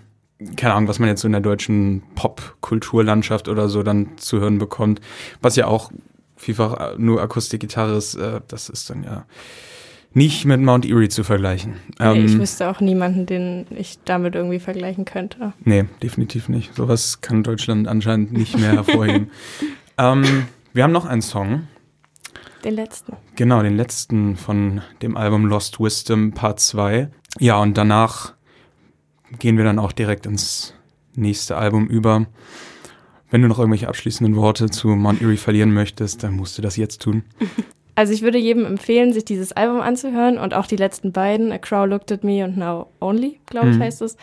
keine 0.56 0.74
Ahnung, 0.74 0.88
was 0.88 0.98
man 0.98 1.08
jetzt 1.08 1.22
so 1.22 1.28
in 1.28 1.32
der 1.32 1.40
deutschen 1.40 2.02
Pop-Kulturlandschaft 2.14 3.48
oder 3.48 3.68
so 3.68 3.82
dann 3.82 4.18
zu 4.18 4.40
hören 4.40 4.58
bekommt, 4.58 5.00
was 5.40 5.56
ja 5.56 5.66
auch 5.66 5.90
vielfach 6.36 6.98
nur 6.98 7.22
Akustikgitarre 7.22 7.96
ist, 7.96 8.14
äh, 8.14 8.40
das 8.48 8.68
ist 8.68 8.90
dann 8.90 9.02
ja 9.02 9.24
nicht 10.16 10.46
mit 10.46 10.62
Mount 10.62 10.86
Erie 10.86 11.10
zu 11.10 11.24
vergleichen. 11.24 11.74
Nee, 11.98 12.24
ich 12.24 12.32
Ähm, 12.32 12.38
wüsste 12.40 12.70
auch 12.70 12.80
niemanden, 12.80 13.26
den 13.26 13.66
ich 13.68 13.98
damit 14.06 14.34
irgendwie 14.34 14.58
vergleichen 14.58 15.04
könnte. 15.04 15.52
Nee, 15.62 15.84
definitiv 16.02 16.48
nicht. 16.48 16.74
Sowas 16.74 17.20
kann 17.20 17.42
Deutschland 17.42 17.86
anscheinend 17.86 18.32
nicht 18.32 18.58
mehr 18.58 18.72
hervorheben. 18.72 19.30
ähm, 19.98 20.46
wir 20.72 20.84
haben 20.84 20.92
noch 20.92 21.04
einen 21.04 21.20
Song. 21.20 21.68
Den 22.64 22.76
letzten. 22.76 23.12
Genau, 23.36 23.62
den 23.62 23.76
letzten 23.76 24.36
von 24.36 24.80
dem 25.02 25.18
Album 25.18 25.44
Lost 25.44 25.80
Wisdom 25.80 26.32
Part 26.32 26.60
2. 26.60 27.10
Ja, 27.38 27.58
und 27.60 27.76
danach 27.76 28.32
gehen 29.38 29.58
wir 29.58 29.64
dann 29.64 29.78
auch 29.78 29.92
direkt 29.92 30.24
ins 30.24 30.72
nächste 31.14 31.58
Album 31.58 31.88
über. 31.88 32.24
Wenn 33.30 33.42
du 33.42 33.48
noch 33.48 33.58
irgendwelche 33.58 33.88
abschließenden 33.88 34.34
Worte 34.34 34.70
zu 34.70 34.88
Mount 34.88 35.20
Erie 35.20 35.36
verlieren 35.36 35.74
möchtest, 35.74 36.22
dann 36.22 36.36
musst 36.36 36.56
du 36.56 36.62
das 36.62 36.76
jetzt 36.76 37.02
tun. 37.02 37.22
Also 37.96 38.12
ich 38.12 38.22
würde 38.22 38.38
jedem 38.38 38.64
empfehlen, 38.66 39.12
sich 39.12 39.24
dieses 39.24 39.52
Album 39.52 39.80
anzuhören 39.80 40.38
und 40.38 40.54
auch 40.54 40.66
die 40.66 40.76
letzten 40.76 41.10
beiden, 41.12 41.50
A 41.50 41.58
Crow 41.58 41.86
Looked 41.88 42.12
at 42.12 42.22
Me 42.22 42.44
und 42.44 42.56
Now 42.56 42.88
Only, 43.00 43.40
glaube 43.46 43.70
ich, 43.70 43.76
Mhm. 43.76 43.82
heißt 43.82 44.02
es. 44.02 44.16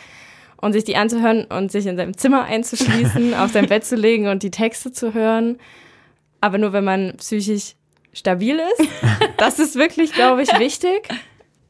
Und 0.56 0.72
sich 0.72 0.84
die 0.84 0.96
anzuhören 0.96 1.44
und 1.44 1.70
sich 1.70 1.84
in 1.86 1.96
seinem 1.96 2.16
Zimmer 2.16 2.44
einzuschließen, 2.44 3.34
auf 3.38 3.50
sein 3.52 3.66
Bett 3.66 3.84
zu 3.84 3.96
legen 3.96 4.28
und 4.28 4.42
die 4.42 4.50
Texte 4.50 4.92
zu 4.92 5.12
hören. 5.12 5.58
Aber 6.40 6.56
nur, 6.56 6.72
wenn 6.72 6.84
man 6.84 7.14
psychisch 7.18 7.74
stabil 8.14 8.56
ist. 8.78 8.88
Das 9.36 9.58
ist 9.58 9.74
wirklich, 9.74 10.12
glaube 10.12 10.42
ich, 10.42 10.58
wichtig. 10.58 11.08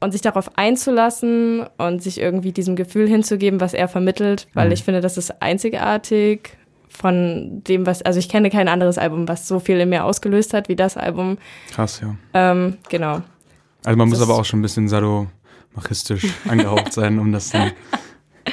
Und 0.00 0.12
sich 0.12 0.20
darauf 0.20 0.50
einzulassen 0.58 1.64
und 1.78 2.02
sich 2.02 2.20
irgendwie 2.20 2.52
diesem 2.52 2.76
Gefühl 2.76 3.08
hinzugeben, 3.08 3.58
was 3.60 3.72
er 3.72 3.88
vermittelt, 3.88 4.46
weil 4.52 4.66
Mhm. 4.66 4.72
ich 4.74 4.84
finde, 4.84 5.00
das 5.00 5.16
ist 5.16 5.40
einzigartig 5.42 6.50
von 6.96 7.62
dem, 7.64 7.86
was, 7.86 8.02
also 8.02 8.18
ich 8.18 8.28
kenne 8.28 8.50
kein 8.50 8.68
anderes 8.68 8.98
Album, 8.98 9.28
was 9.28 9.48
so 9.48 9.58
viel 9.58 9.80
in 9.80 9.88
mir 9.88 10.04
ausgelöst 10.04 10.54
hat 10.54 10.68
wie 10.68 10.76
das 10.76 10.96
Album. 10.96 11.38
Krass, 11.70 12.00
ja. 12.00 12.14
Ähm, 12.32 12.78
genau. 12.88 13.20
Also 13.84 13.98
man 13.98 14.10
Das 14.10 14.18
muss 14.18 14.28
aber 14.28 14.38
auch 14.38 14.44
schon 14.44 14.60
ein 14.60 14.62
bisschen 14.62 14.88
sadomachistisch 14.88 16.26
angehaucht 16.48 16.92
sein, 16.92 17.18
um 17.18 17.32
das 17.32 17.50
dann 17.50 17.72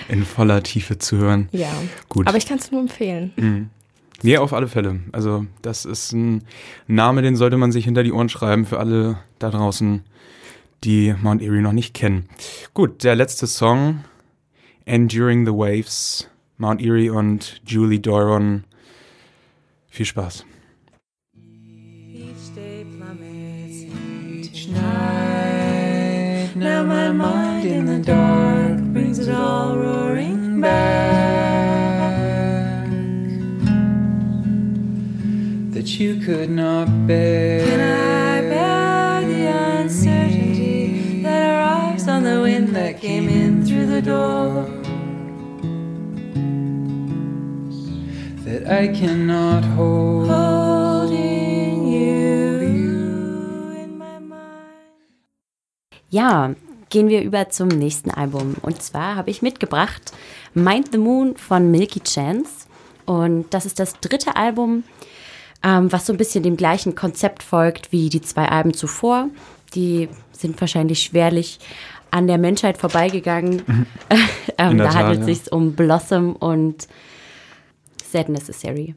in 0.09 0.25
voller 0.25 0.63
Tiefe 0.63 0.97
zu 0.97 1.17
hören. 1.17 1.49
Ja. 1.51 1.71
Gut. 2.09 2.27
Aber 2.27 2.37
ich 2.37 2.47
kann 2.47 2.57
es 2.57 2.71
nur 2.71 2.81
empfehlen. 2.81 3.31
Mhm. 3.35 3.69
Nee, 4.23 4.37
auf 4.37 4.53
alle 4.53 4.67
Fälle. 4.67 4.99
Also, 5.11 5.45
das 5.61 5.85
ist 5.85 6.11
ein 6.11 6.43
Name, 6.87 7.21
den 7.21 7.35
sollte 7.35 7.57
man 7.57 7.71
sich 7.71 7.85
hinter 7.85 8.03
die 8.03 8.11
Ohren 8.11 8.29
schreiben 8.29 8.65
für 8.65 8.79
alle 8.79 9.17
da 9.39 9.49
draußen, 9.49 10.03
die 10.83 11.15
Mount 11.21 11.41
Erie 11.41 11.61
noch 11.61 11.71
nicht 11.71 11.93
kennen. 11.93 12.29
Gut, 12.73 13.03
der 13.03 13.15
letzte 13.15 13.47
Song, 13.47 14.03
Enduring 14.85 15.45
the 15.45 15.51
Waves, 15.51 16.29
Mount 16.61 16.79
Erie 16.79 17.09
und 17.09 17.59
Julie 17.65 17.99
Doiron. 17.99 18.65
Viel 19.87 20.05
Spaß. 20.05 20.45
Each 21.33 22.53
day 22.53 22.85
plummets 22.85 23.81
each 23.81 24.67
night. 24.67 26.55
Now 26.55 26.83
my 26.83 27.11
mind 27.11 27.65
in 27.65 27.87
the 27.87 27.97
dark 27.97 28.79
brings 28.93 29.17
it 29.17 29.29
all 29.29 29.75
roaring 29.75 30.61
back. 30.61 31.31
That 35.71 35.99
you 35.99 36.17
could 36.23 36.51
not 36.51 37.07
bear. 37.07 37.65
Can 37.65 37.79
I 37.79 38.41
bear 38.41 39.21
the 39.27 39.47
uncertainty 39.81 41.23
that 41.23 41.55
arrives 41.55 42.07
on 42.07 42.21
the 42.21 42.39
wind 42.39 42.75
that 42.75 43.01
came 43.01 43.27
in 43.27 43.65
through 43.65 43.87
the 43.87 44.03
door? 44.03 44.80
That 48.61 48.83
I 48.83 48.87
cannot 48.93 49.63
hold. 49.75 50.29
Holding 50.29 51.87
you 51.87 52.59
in 53.71 53.97
my 53.97 54.19
mind. 54.19 54.37
Ja, 56.09 56.53
gehen 56.89 57.09
wir 57.09 57.23
über 57.23 57.49
zum 57.49 57.69
nächsten 57.69 58.11
Album. 58.11 58.55
Und 58.61 58.81
zwar 58.81 59.15
habe 59.15 59.31
ich 59.31 59.41
mitgebracht 59.41 60.11
Mind 60.53 60.89
the 60.91 60.97
Moon 60.97 61.37
von 61.37 61.71
Milky 61.71 62.01
Chance. 62.01 62.67
Und 63.05 63.51
das 63.51 63.65
ist 63.65 63.79
das 63.79 63.99
dritte 63.99 64.35
Album, 64.35 64.83
ähm, 65.63 65.91
was 65.91 66.05
so 66.05 66.13
ein 66.13 66.17
bisschen 66.17 66.43
dem 66.43 66.57
gleichen 66.57 66.93
Konzept 66.93 67.41
folgt 67.41 67.91
wie 67.91 68.09
die 68.09 68.21
zwei 68.21 68.47
Alben 68.47 68.73
zuvor. 68.73 69.29
Die 69.73 70.07
sind 70.33 70.59
wahrscheinlich 70.61 71.01
schwerlich 71.01 71.59
an 72.11 72.27
der 72.27 72.37
Menschheit 72.37 72.77
vorbeigegangen. 72.77 73.63
ähm, 74.57 74.71
In 74.71 74.77
der 74.77 74.87
da 74.87 74.93
Tat, 74.93 75.03
handelt 75.03 75.21
es 75.21 75.27
ja. 75.27 75.33
sich 75.33 75.51
um 75.51 75.73
Blossom 75.73 76.35
und 76.35 76.87
Sad 78.11 78.29
Necessary. 78.29 78.95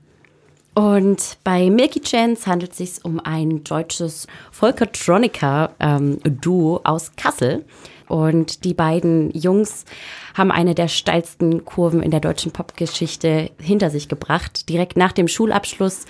Und 0.74 1.38
bei 1.44 1.70
Milky 1.70 2.00
Chance 2.00 2.50
handelt 2.50 2.72
es 2.72 2.78
sich 2.78 3.04
um 3.04 3.20
ein 3.20 3.62
deutsches 3.62 4.26
Folkatronica-Duo 4.50 6.80
aus 6.82 7.12
Kassel. 7.16 7.64
Und 8.08 8.64
die 8.64 8.74
beiden 8.74 9.30
Jungs 9.30 9.84
haben 10.34 10.50
eine 10.50 10.74
der 10.74 10.88
steilsten 10.88 11.64
Kurven 11.64 12.02
in 12.02 12.10
der 12.10 12.18
deutschen 12.20 12.52
Popgeschichte 12.52 13.50
hinter 13.60 13.88
sich 13.88 14.08
gebracht. 14.08 14.68
Direkt 14.68 14.96
nach 14.96 15.12
dem 15.12 15.28
Schulabschluss 15.28 16.06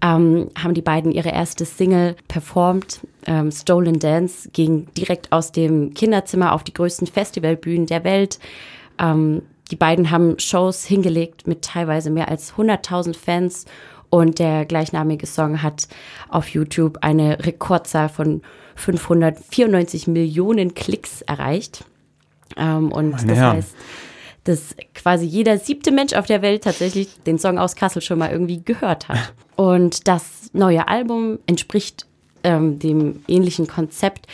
ähm, 0.00 0.48
haben 0.56 0.74
die 0.74 0.80
beiden 0.80 1.10
ihre 1.12 1.30
erste 1.30 1.64
Single 1.64 2.14
performt. 2.28 3.00
Ähm, 3.26 3.50
Stolen 3.50 3.98
Dance 3.98 4.48
ging 4.52 4.86
direkt 4.96 5.32
aus 5.32 5.50
dem 5.52 5.92
Kinderzimmer 5.92 6.52
auf 6.52 6.62
die 6.64 6.72
größten 6.72 7.08
Festivalbühnen 7.08 7.86
der 7.86 8.04
Welt. 8.04 8.38
Ähm, 8.98 9.42
die 9.70 9.76
beiden 9.76 10.10
haben 10.10 10.38
Shows 10.38 10.84
hingelegt 10.84 11.46
mit 11.46 11.62
teilweise 11.62 12.10
mehr 12.10 12.28
als 12.28 12.54
100.000 12.54 13.16
Fans 13.16 13.64
und 14.10 14.38
der 14.38 14.64
gleichnamige 14.64 15.26
Song 15.26 15.62
hat 15.62 15.88
auf 16.28 16.48
YouTube 16.48 16.98
eine 17.00 17.44
Rekordzahl 17.44 18.08
von 18.08 18.42
594 18.76 20.06
Millionen 20.06 20.74
Klicks 20.74 21.22
erreicht. 21.22 21.84
Ähm, 22.56 22.92
und 22.92 23.10
Meine 23.10 23.26
das 23.26 23.38
Herren. 23.38 23.56
heißt, 23.56 23.74
dass 24.44 24.76
quasi 24.94 25.24
jeder 25.24 25.58
siebte 25.58 25.90
Mensch 25.90 26.12
auf 26.12 26.26
der 26.26 26.42
Welt 26.42 26.64
tatsächlich 26.64 27.08
den 27.24 27.38
Song 27.38 27.58
aus 27.58 27.74
Kassel 27.76 28.02
schon 28.02 28.18
mal 28.18 28.30
irgendwie 28.30 28.62
gehört 28.62 29.08
hat. 29.08 29.32
Und 29.56 30.06
das 30.06 30.50
neue 30.52 30.86
Album 30.88 31.38
entspricht 31.46 32.06
ähm, 32.42 32.78
dem 32.78 33.24
ähnlichen 33.26 33.66
Konzept, 33.66 34.26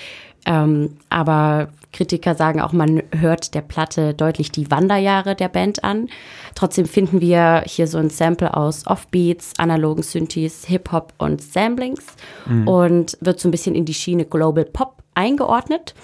ähm, 0.47 0.97
aber 1.11 1.69
Kritiker 1.93 2.35
sagen 2.35 2.61
auch, 2.61 2.73
man 2.73 3.03
hört 3.13 3.55
der 3.55 3.63
Platte 3.63 4.15
deutlich 4.15 4.53
die 4.53 4.71
Wanderjahre 4.71 5.35
der 5.35 5.49
Band 5.49 5.83
an. 5.83 6.09
Trotzdem 6.55 6.87
finden 6.87 7.21
wir 7.21 7.65
hier 7.67 7.87
so 7.87 7.99
ein 7.99 8.11
Sample 8.11 8.57
aus 8.57 8.87
Offbeats, 8.87 9.55
analogen 9.59 10.03
Synthes, 10.03 10.65
Hip-Hop 10.67 11.13
und 11.19 11.43
Samplings 11.43 12.05
und 12.67 13.19
wird 13.21 13.41
so 13.41 13.49
ein 13.49 13.51
bisschen 13.51 13.75
in 13.75 13.85
die 13.85 13.95
Schiene 13.95 14.25
Global 14.25 14.65
Pop 14.65 15.03
eingeordnet. 15.15 15.95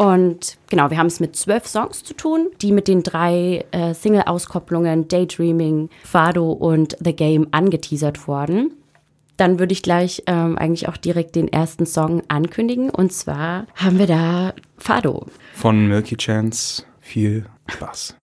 Und 0.00 0.56
genau, 0.70 0.88
wir 0.88 0.96
haben 0.96 1.08
es 1.08 1.20
mit 1.20 1.36
zwölf 1.36 1.66
Songs 1.66 2.02
zu 2.02 2.14
tun, 2.14 2.48
die 2.62 2.72
mit 2.72 2.88
den 2.88 3.02
drei 3.02 3.66
äh, 3.70 3.92
Single-Auskopplungen 3.92 5.08
Daydreaming, 5.08 5.90
Fado 6.04 6.52
und 6.52 6.96
The 7.04 7.14
Game 7.14 7.48
angeteasert 7.50 8.26
wurden. 8.26 8.72
Dann 9.40 9.58
würde 9.58 9.72
ich 9.72 9.80
gleich 9.80 10.22
ähm, 10.26 10.58
eigentlich 10.58 10.86
auch 10.86 10.98
direkt 10.98 11.34
den 11.34 11.48
ersten 11.48 11.86
Song 11.86 12.22
ankündigen. 12.28 12.90
Und 12.90 13.10
zwar 13.10 13.66
haben 13.74 13.98
wir 13.98 14.06
da 14.06 14.52
Fado. 14.76 15.24
Von 15.54 15.88
Milky 15.88 16.18
Chance. 16.18 16.84
Viel 17.00 17.46
Spaß. 17.68 18.19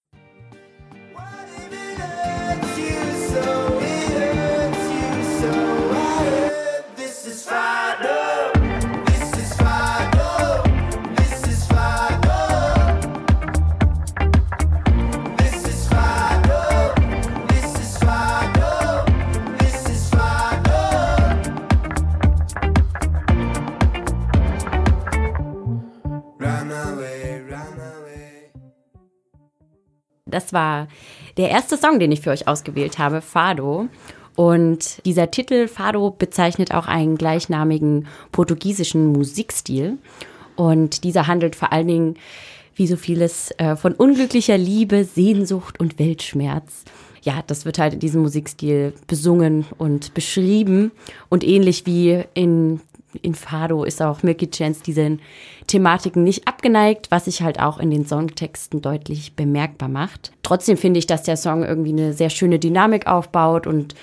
Das 30.29 30.53
war 30.53 30.88
der 31.38 31.50
erste 31.50 31.77
Song, 31.77 32.00
den 32.00 32.12
ich 32.12 32.22
für 32.22 32.31
euch 32.31 32.48
ausgewählt 32.48 32.98
habe, 32.98 33.22
Fado. 33.22 33.88
Und 34.36 35.03
dieser 35.05 35.31
Titel 35.31 35.67
Fado 35.67 36.12
bezeichnet 36.12 36.72
auch 36.74 36.88
einen 36.88 37.17
gleichnamigen 37.17 38.07
portugiesischen 38.31 39.07
Musikstil. 39.07 39.98
Und 40.55 41.03
dieser 41.03 41.27
handelt 41.27 41.55
vor 41.55 41.74
allen 41.74 41.88
Dingen, 41.88 42.15
wie 42.75 42.88
so 42.88 42.98
vieles, 42.98 43.51
äh, 43.57 43.75
von 43.75 43.93
unglücklicher 43.93 44.57
Liebe, 44.57 45.03
Sehnsucht 45.03 45.79
und 45.79 45.98
Weltschmerz. 45.98 46.84
Ja, 47.24 47.43
das 47.48 47.65
wird 47.65 47.79
halt 47.79 47.96
in 47.96 48.00
diesem 48.00 48.22
Musikstil 48.22 48.93
besungen 49.07 49.65
und 49.77 50.13
beschrieben. 50.13 50.91
Und 51.29 51.43
ähnlich 51.43 51.86
wie 51.88 52.24
in, 52.36 52.79
in 53.21 53.36
Fado 53.36 53.83
ist 53.83 54.01
auch 54.01 54.24
Milky 54.24 54.50
Chance 54.50 54.81
diesen 54.83 55.19
Thematiken 55.67 56.24
nicht 56.24 56.47
abgeneigt, 56.47 57.12
was 57.12 57.25
sich 57.25 57.41
halt 57.41 57.59
auch 57.59 57.77
in 57.79 57.91
den 57.91 58.05
Songtexten 58.05 58.81
deutlich 58.81 59.36
bemerkbar 59.36 59.89
macht. 59.89 60.31
Trotzdem 60.43 60.77
finde 60.77 61.00
ich, 61.00 61.07
dass 61.07 61.24
der 61.24 61.38
Song 61.38 61.63
irgendwie 61.63 61.91
eine 61.91 62.13
sehr 62.13 62.29
schöne 62.29 62.59
Dynamik 62.59 63.07
aufbaut 63.07 63.67
und 63.67 63.95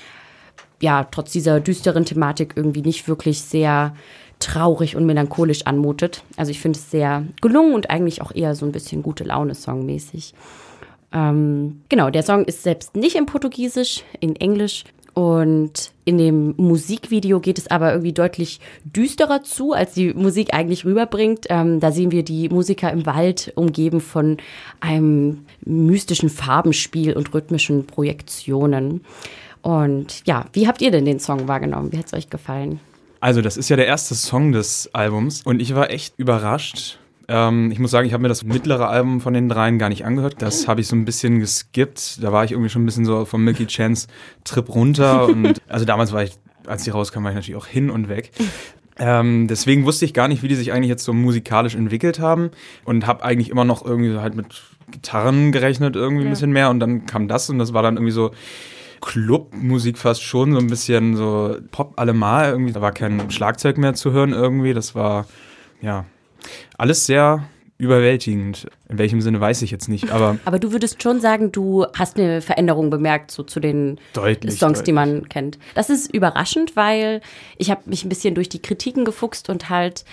ja, 0.81 1.05
trotz 1.05 1.33
dieser 1.33 1.61
düsteren 1.61 2.05
Thematik 2.05 2.55
irgendwie 2.57 2.83
nicht 2.83 3.09
wirklich 3.09 3.41
sehr 3.41 3.95
traurig 4.39 4.97
und 4.97 5.07
melancholisch 5.07 5.67
anmutet. 5.67 6.23
Also 6.37 6.51
ich 6.51 6.61
finde 6.61 6.79
es 6.79 6.91
sehr 6.91 7.25
gelungen 7.41 7.75
und 7.75 7.91
eigentlich 7.91 8.21
auch 8.21 8.35
eher 8.35 8.55
so 8.55 8.67
ein 8.67 8.73
bisschen 8.73 9.03
gute 9.03 9.25
Laune 9.25 9.55
songmäßig. 9.55 10.35
Ähm, 11.13 11.83
genau, 11.89 12.11
der 12.11 12.25
Song 12.25 12.45
ist 12.45 12.65
selbst 12.65 12.97
nicht 12.97 13.15
in 13.15 13.27
Portugiesisch, 13.27 14.03
in 14.21 14.37
Englisch. 14.37 14.85
Und 15.15 15.93
in 16.05 16.19
dem 16.19 16.55
Musikvideo 16.57 17.39
geht 17.39 17.59
es 17.59 17.71
aber 17.71 17.93
irgendwie 17.93 18.13
deutlich 18.13 18.61
düsterer 18.85 19.45
zu, 19.45 19.73
als 19.73 19.95
die 19.95 20.13
Musik 20.13 20.53
eigentlich 20.53 20.85
rüberbringt. 20.85 21.47
Ähm, 21.51 21.79
da 21.79 21.93
sehen 21.93 22.11
wir 22.11 22.25
die 22.25 22.49
Musiker 22.49 22.91
im 22.93 23.07
Wald 23.07 23.53
umgeben 23.55 24.01
von 24.01 24.39
einem 24.81 25.47
mystischen 25.65 26.29
Farbenspiel 26.29 27.15
und 27.15 27.33
rhythmischen 27.33 27.87
Projektionen. 27.87 29.03
Und 29.63 30.23
ja, 30.27 30.47
wie 30.53 30.67
habt 30.67 30.83
ihr 30.83 30.91
denn 30.91 31.05
den 31.05 31.21
Song 31.21 31.47
wahrgenommen? 31.47 31.93
Wie 31.93 31.99
hat 31.99 32.07
es 32.07 32.13
euch 32.13 32.29
gefallen? 32.29 32.81
Also, 33.21 33.41
das 33.41 33.57
ist 33.57 33.71
ja 33.71 33.77
der 33.77 33.87
erste 33.87 34.15
Song 34.15 34.53
des 34.53 34.91
Albums 34.93 35.43
und 35.43 35.63
ich 35.63 35.75
war 35.75 35.91
echt 35.91 36.15
überrascht. 36.19 36.99
Ähm, 37.29 37.71
ich 37.71 37.79
muss 37.79 37.91
sagen, 37.91 38.07
ich 38.07 38.13
habe 38.13 38.23
mir 38.23 38.29
das 38.29 38.45
mittlere 38.45 38.89
Album 38.89 39.21
von 39.21 39.33
den 39.35 39.49
dreien 39.49 39.79
gar 39.79 39.89
nicht 39.89 40.05
angehört. 40.05 40.37
Das 40.39 40.69
habe 40.69 40.81
ich 40.81 40.87
so 40.87 40.97
ein 40.97 41.05
bisschen 41.05 41.41
geskippt. 41.41 42.23
Da 42.23 42.33
war 42.33 42.45
ich 42.45 42.53
irgendwie 42.53 42.69
schon 42.69 42.83
ein 42.83 42.87
bisschen 42.87 43.05
so 43.05 43.25
vom 43.25 43.45
Milky 43.45 43.67
Chance 43.67 44.09
Trip 44.45 44.69
runter. 44.69 45.27
Und 45.29 45.61
also 45.69 45.85
damals 45.85 46.13
war 46.13 46.23
ich, 46.23 46.33
als 46.67 46.85
die 46.85 46.91
rauskam, 46.91 47.25
war 47.25 47.31
ich 47.31 47.37
natürlich 47.37 47.57
auch 47.57 47.67
hin 47.67 47.91
und 47.91 48.09
weg. 48.09 48.31
Ähm, 48.99 49.49
deswegen 49.49 49.85
wusste 49.85 50.05
ich 50.05 50.15
gar 50.15 50.29
nicht, 50.29 50.43
wie 50.43 50.49
die 50.49 50.55
sich 50.55 50.73
eigentlich 50.73 50.89
jetzt 50.89 51.05
so 51.05 51.13
musikalisch 51.13 51.75
entwickelt 51.75 52.21
haben 52.21 52.51
und 52.85 53.07
habe 53.07 53.25
eigentlich 53.25 53.51
immer 53.51 53.65
noch 53.65 53.85
irgendwie 53.85 54.17
halt 54.19 54.35
mit 54.37 54.63
Gitarren 54.91 55.51
gerechnet, 55.51 55.97
irgendwie 55.97 56.25
ein 56.25 56.31
bisschen 56.31 56.53
mehr. 56.53 56.71
Und 56.71 56.81
dann 56.81 57.07
kam 57.07 57.27
das 57.27 57.51
und 57.51 57.59
das 57.59 57.73
war 57.73 57.83
dann 57.83 57.97
irgendwie 57.97 58.13
so 58.13 58.31
Clubmusik 59.01 59.99
fast 59.99 60.23
schon, 60.23 60.53
so 60.53 60.59
ein 60.59 60.69
bisschen 60.69 61.17
so 61.17 61.57
Pop 61.73 61.95
allemal 61.97 62.51
irgendwie. 62.51 62.73
Da 62.73 62.81
war 62.81 62.93
kein 62.93 63.31
Schlagzeug 63.31 63.79
mehr 63.79 63.95
zu 63.95 64.13
hören 64.13 64.33
irgendwie. 64.33 64.75
Das 64.75 64.95
war, 64.95 65.27
ja, 65.83 66.07
alles 66.79 67.07
sehr 67.07 67.45
überwältigend. 67.77 68.67
In 68.89 68.99
welchem 68.99 69.21
Sinne 69.21 69.41
weiß 69.41 69.63
ich 69.63 69.71
jetzt 69.71 69.89
nicht, 69.89 70.11
aber 70.13 70.39
Aber 70.45 70.59
du 70.59 70.73
würdest 70.73 71.03
schon 71.03 71.21
sagen, 71.21 71.51
du 71.51 71.85
hast 71.97 72.17
eine 72.17 72.41
Veränderung 72.41 72.89
bemerkt 72.91 73.31
so 73.33 73.43
zu 73.43 73.59
den 73.59 73.99
Deutlich, 74.13 74.59
Songs, 74.59 74.83
die 74.85 74.93
deutlich. 74.93 74.95
man 74.95 75.29
kennt. 75.29 75.59
Das 75.75 75.91
ist 75.91 76.13
überraschend, 76.15 76.77
weil 76.77 77.21
ich 77.59 77.71
habe 77.71 77.83
mich 77.87 78.05
ein 78.05 78.09
bisschen 78.09 78.35
durch 78.35 78.49
die 78.49 78.63
Kritiken 78.63 79.05
gefuchst 79.05 79.51
und 79.51 79.71
halt 79.71 80.05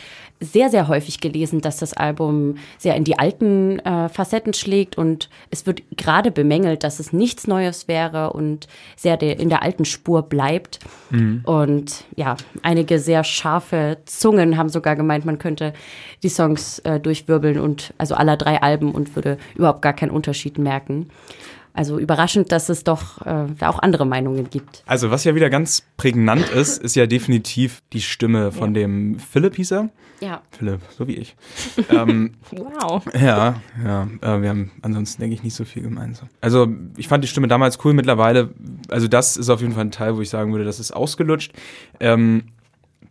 sehr, 0.42 0.70
sehr 0.70 0.88
häufig 0.88 1.22
gelesen, 1.22 1.62
dass 1.62 1.78
das 1.78 1.94
Album 1.94 2.56
sehr 2.78 2.96
in 2.96 3.04
die 3.04 3.18
alten 3.18 3.80
äh, 3.80 4.10
Facetten 4.10 4.54
schlägt 4.54 4.98
und 4.98 5.30
es 5.52 5.66
wird 5.66 5.84
gerade 5.96 6.32
bemängelt, 6.32 6.84
dass 6.84 7.00
es 7.00 7.14
nichts 7.14 7.48
Neues 7.48 7.88
wäre 7.88 8.34
und 8.34 8.68
sehr 8.96 9.18
de 9.18 9.40
in 9.40 9.50
der 9.50 9.62
alten 9.62 9.86
Spur 9.86 10.24
bleibt. 10.24 10.80
Und 11.44 12.06
ja, 12.16 12.36
einige 12.64 13.00
sehr 13.00 13.24
scharfe 13.24 14.00
Zungen 14.06 14.58
haben 14.58 14.70
sogar 14.70 14.96
gemeint, 14.96 15.26
man 15.26 15.38
könnte 15.38 15.74
die 16.24 16.30
Songs 16.30 16.80
äh, 16.80 17.00
durchwirbeln 17.00 17.60
und 17.60 17.94
also 17.98 18.16
aller 18.16 18.36
drei 18.36 18.62
Alben 18.62 18.92
und 18.92 19.16
würde 19.16 19.38
überhaupt 19.56 19.82
gar 19.82 19.94
keinen 19.94 20.12
Unterschied 20.12 20.58
merken. 20.58 21.10
Also 21.74 22.00
überraschend, 22.00 22.52
dass 22.52 22.70
es 22.70 22.84
doch 22.84 23.22
äh, 23.26 23.46
da 23.58 23.70
auch 23.70 23.80
andere 23.80 24.06
Meinungen 24.06 24.50
gibt. 24.50 24.84
Also, 24.86 25.10
was 25.12 25.24
ja 25.24 25.36
wieder 25.36 25.50
ganz 25.50 25.84
prägnant 25.98 26.50
ist, 26.50 26.78
ist 26.82 26.96
ja 26.96 27.08
definitiv 27.08 27.82
die 27.94 28.02
Stimme 28.02 28.52
von 28.52 28.74
dem 28.74 29.20
Philipp 29.20 29.56
hieß 29.56 29.72
er. 29.72 29.90
Ja. 30.20 30.42
Philipp, 30.52 30.82
so 30.96 31.08
wie 31.08 31.16
ich. 31.16 31.36
ähm, 31.90 32.34
Wow. 32.52 33.04
ja, 33.20 33.56
ja, 33.84 34.08
äh, 34.22 34.42
wir 34.42 34.50
haben 34.50 34.72
ansonsten, 34.82 35.22
denke 35.22 35.34
ich, 35.34 35.44
nicht 35.44 35.56
so 35.56 35.66
viel 35.66 35.82
gemeinsam. 35.82 36.30
Also, 36.42 36.68
ich 36.98 37.08
fand 37.08 37.24
die 37.24 37.28
Stimme 37.28 37.48
damals 37.48 37.80
cool, 37.84 37.94
mittlerweile, 37.94 38.50
also 38.90 39.08
das 39.08 39.38
ist 39.38 39.50
auf 39.50 39.62
jeden 39.62 39.74
Fall 39.74 39.86
ein 39.86 39.92
Teil, 39.92 40.16
wo 40.16 40.22
ich 40.22 40.30
sagen 40.30 40.52
würde, 40.52 40.66
das 40.66 40.80
ist 40.80 40.92
ausgelutscht. 40.92 41.54
Ähm, 42.00 42.44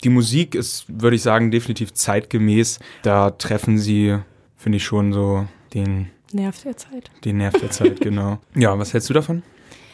die 0.04 0.08
Musik 0.08 0.54
ist, 0.54 0.84
würde 0.88 1.16
ich 1.16 1.22
sagen, 1.22 1.50
definitiv 1.50 1.92
zeitgemäß. 1.92 2.78
Da 3.02 3.30
treffen 3.30 3.78
sie, 3.78 4.18
finde 4.56 4.76
ich, 4.76 4.84
schon 4.84 5.12
so 5.12 5.46
den, 5.74 6.10
Nerv 6.32 6.62
der 6.62 6.76
Zeit. 6.76 7.10
den 7.24 7.38
Nerv 7.38 7.54
der 7.60 7.70
Zeit, 7.70 8.00
genau. 8.00 8.38
Ja, 8.54 8.78
was 8.78 8.92
hältst 8.92 9.08
du 9.10 9.14
davon, 9.14 9.42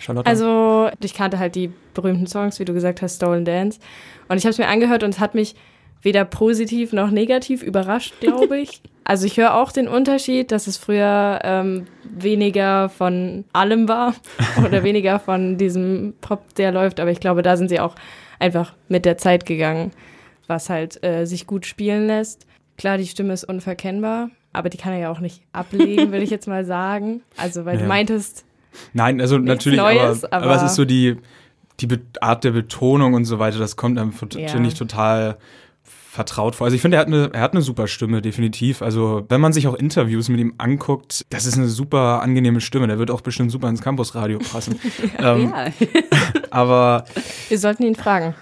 Charlotte? 0.00 0.28
Also, 0.28 0.90
ich 1.00 1.14
kannte 1.14 1.38
halt 1.38 1.54
die 1.54 1.70
berühmten 1.94 2.26
Songs, 2.26 2.58
wie 2.60 2.64
du 2.64 2.74
gesagt 2.74 3.02
hast, 3.02 3.16
Stolen 3.16 3.44
Dance. 3.44 3.80
Und 4.28 4.38
ich 4.38 4.44
habe 4.44 4.50
es 4.50 4.58
mir 4.58 4.68
angehört 4.68 5.02
und 5.02 5.10
es 5.10 5.20
hat 5.20 5.34
mich 5.34 5.54
weder 6.02 6.24
positiv 6.24 6.92
noch 6.92 7.10
negativ 7.10 7.62
überrascht, 7.62 8.14
glaube 8.20 8.58
ich. 8.58 8.82
Also 9.08 9.24
ich 9.24 9.36
höre 9.36 9.54
auch 9.54 9.70
den 9.70 9.86
Unterschied, 9.86 10.50
dass 10.50 10.66
es 10.66 10.78
früher 10.78 11.38
ähm, 11.44 11.86
weniger 12.02 12.88
von 12.88 13.44
allem 13.52 13.86
war 13.86 14.16
oder 14.66 14.82
weniger 14.82 15.20
von 15.20 15.56
diesem 15.58 16.14
Pop, 16.20 16.56
der 16.56 16.72
läuft. 16.72 16.98
Aber 16.98 17.12
ich 17.12 17.20
glaube, 17.20 17.42
da 17.42 17.56
sind 17.56 17.68
sie 17.68 17.78
auch 17.78 17.94
einfach 18.40 18.74
mit 18.88 19.04
der 19.04 19.16
Zeit 19.16 19.46
gegangen, 19.46 19.92
was 20.48 20.70
halt 20.70 21.04
äh, 21.04 21.24
sich 21.24 21.46
gut 21.46 21.66
spielen 21.66 22.08
lässt. 22.08 22.48
Klar, 22.78 22.98
die 22.98 23.06
Stimme 23.06 23.32
ist 23.32 23.44
unverkennbar, 23.44 24.30
aber 24.56 24.70
die 24.70 24.76
kann 24.78 24.92
er 24.92 24.98
ja 24.98 25.10
auch 25.10 25.20
nicht 25.20 25.42
ablegen, 25.52 26.10
will 26.12 26.22
ich 26.22 26.30
jetzt 26.30 26.48
mal 26.48 26.64
sagen. 26.64 27.20
Also, 27.36 27.64
weil 27.64 27.76
Ja. 27.76 27.82
du 27.82 27.88
meintest, 27.88 28.44
Nein, 28.92 29.20
also 29.20 29.38
natürlich, 29.38 29.78
Neues, 29.78 30.24
aber, 30.24 30.36
aber, 30.36 30.46
aber- 30.46 30.56
es 30.56 30.70
ist 30.70 30.74
so 30.76 30.84
die, 30.84 31.16
die 31.80 31.88
Art 32.20 32.44
der 32.44 32.50
Betonung 32.52 33.14
und 33.14 33.24
so 33.24 33.38
weiter, 33.38 33.58
das 33.58 33.76
kommt 33.76 33.98
einem, 33.98 34.12
Ja. 34.34 34.48
finde 34.48 34.68
ich, 34.68 34.74
total 34.74 35.36
vertraut 35.84 36.54
vor. 36.54 36.64
Also 36.64 36.74
ich 36.74 36.80
finde, 36.80 36.96
er 36.96 37.00
hat, 37.00 37.06
eine, 37.08 37.30
er 37.34 37.40
hat 37.42 37.52
eine 37.52 37.60
super 37.60 37.86
Stimme, 37.88 38.22
definitiv. 38.22 38.80
Also 38.80 39.26
wenn 39.28 39.40
man 39.40 39.52
sich 39.52 39.68
auch 39.68 39.74
Interviews 39.74 40.30
mit 40.30 40.40
ihm 40.40 40.54
anguckt, 40.56 41.26
das 41.28 41.44
ist 41.44 41.58
eine 41.58 41.68
super 41.68 42.22
angenehme 42.22 42.62
Stimme. 42.62 42.86
Der 42.86 42.98
wird 42.98 43.10
auch 43.10 43.20
bestimmt 43.20 43.50
super 43.50 43.68
ins 43.68 43.82
Campusradio 43.82 44.38
passen. 44.38 44.80
ähm, 45.18 45.52
ja. 45.54 45.66
Aber 46.50 47.04
wir 47.50 47.58
sollten 47.58 47.82
ihn 47.82 47.94
fragen. 47.94 48.34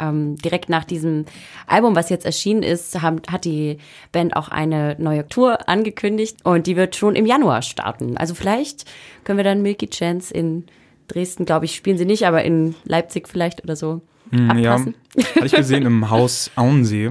Ähm, 0.00 0.36
direkt 0.36 0.68
nach 0.68 0.84
diesem 0.84 1.24
Album, 1.66 1.96
was 1.96 2.10
jetzt 2.10 2.24
erschienen 2.24 2.62
ist, 2.62 3.00
haben, 3.02 3.20
hat 3.30 3.44
die 3.44 3.78
Band 4.12 4.36
auch 4.36 4.48
eine 4.48 4.96
neue 4.98 5.26
Tour 5.28 5.68
angekündigt 5.68 6.38
und 6.44 6.66
die 6.66 6.76
wird 6.76 6.96
schon 6.96 7.14
im 7.16 7.26
Januar 7.26 7.62
starten. 7.62 8.16
Also 8.16 8.34
vielleicht 8.34 8.84
können 9.24 9.38
wir 9.38 9.44
dann 9.44 9.62
Milky 9.62 9.88
Chance 9.88 10.32
in 10.32 10.64
Dresden, 11.08 11.44
glaube 11.44 11.64
ich, 11.64 11.74
spielen 11.74 11.98
sie 11.98 12.04
nicht, 12.04 12.26
aber 12.26 12.44
in 12.44 12.74
Leipzig 12.84 13.28
vielleicht 13.28 13.64
oder 13.64 13.76
so 13.76 14.02
ja, 14.30 14.48
abpassen. 14.48 14.94
hatte 15.34 15.46
ich 15.46 15.52
gesehen 15.52 15.86
im 15.86 16.10
Haus 16.10 16.50
Auensee. 16.54 17.10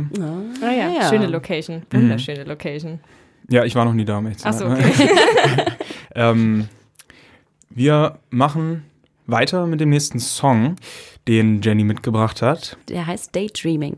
Ah 0.62 0.72
ja, 0.72 0.90
ja. 0.92 1.10
schöne 1.10 1.28
Location. 1.28 1.82
Wunderschöne 1.92 2.44
Location. 2.44 3.00
Ja, 3.50 3.64
ich 3.64 3.76
war 3.76 3.86
noch 3.86 3.94
nie 3.94 4.06
da, 4.06 4.18
um 4.18 4.28
echt 4.28 4.42
zu 4.42 4.48
Ach 4.48 4.54
so, 4.54 4.68
sein. 4.68 4.78
okay. 4.78 5.10
Ähm, 6.16 6.68
wir 7.70 8.18
machen 8.32 8.84
weiter 9.28 9.68
mit 9.68 9.80
dem 9.80 9.90
nächsten 9.90 10.20
Song, 10.20 10.76
den 11.28 11.62
Jenny 11.62 11.84
mitgebracht 11.84 12.42
hat. 12.42 12.78
Der 12.90 13.06
heißt 13.06 13.36
Daydreaming. 13.36 13.98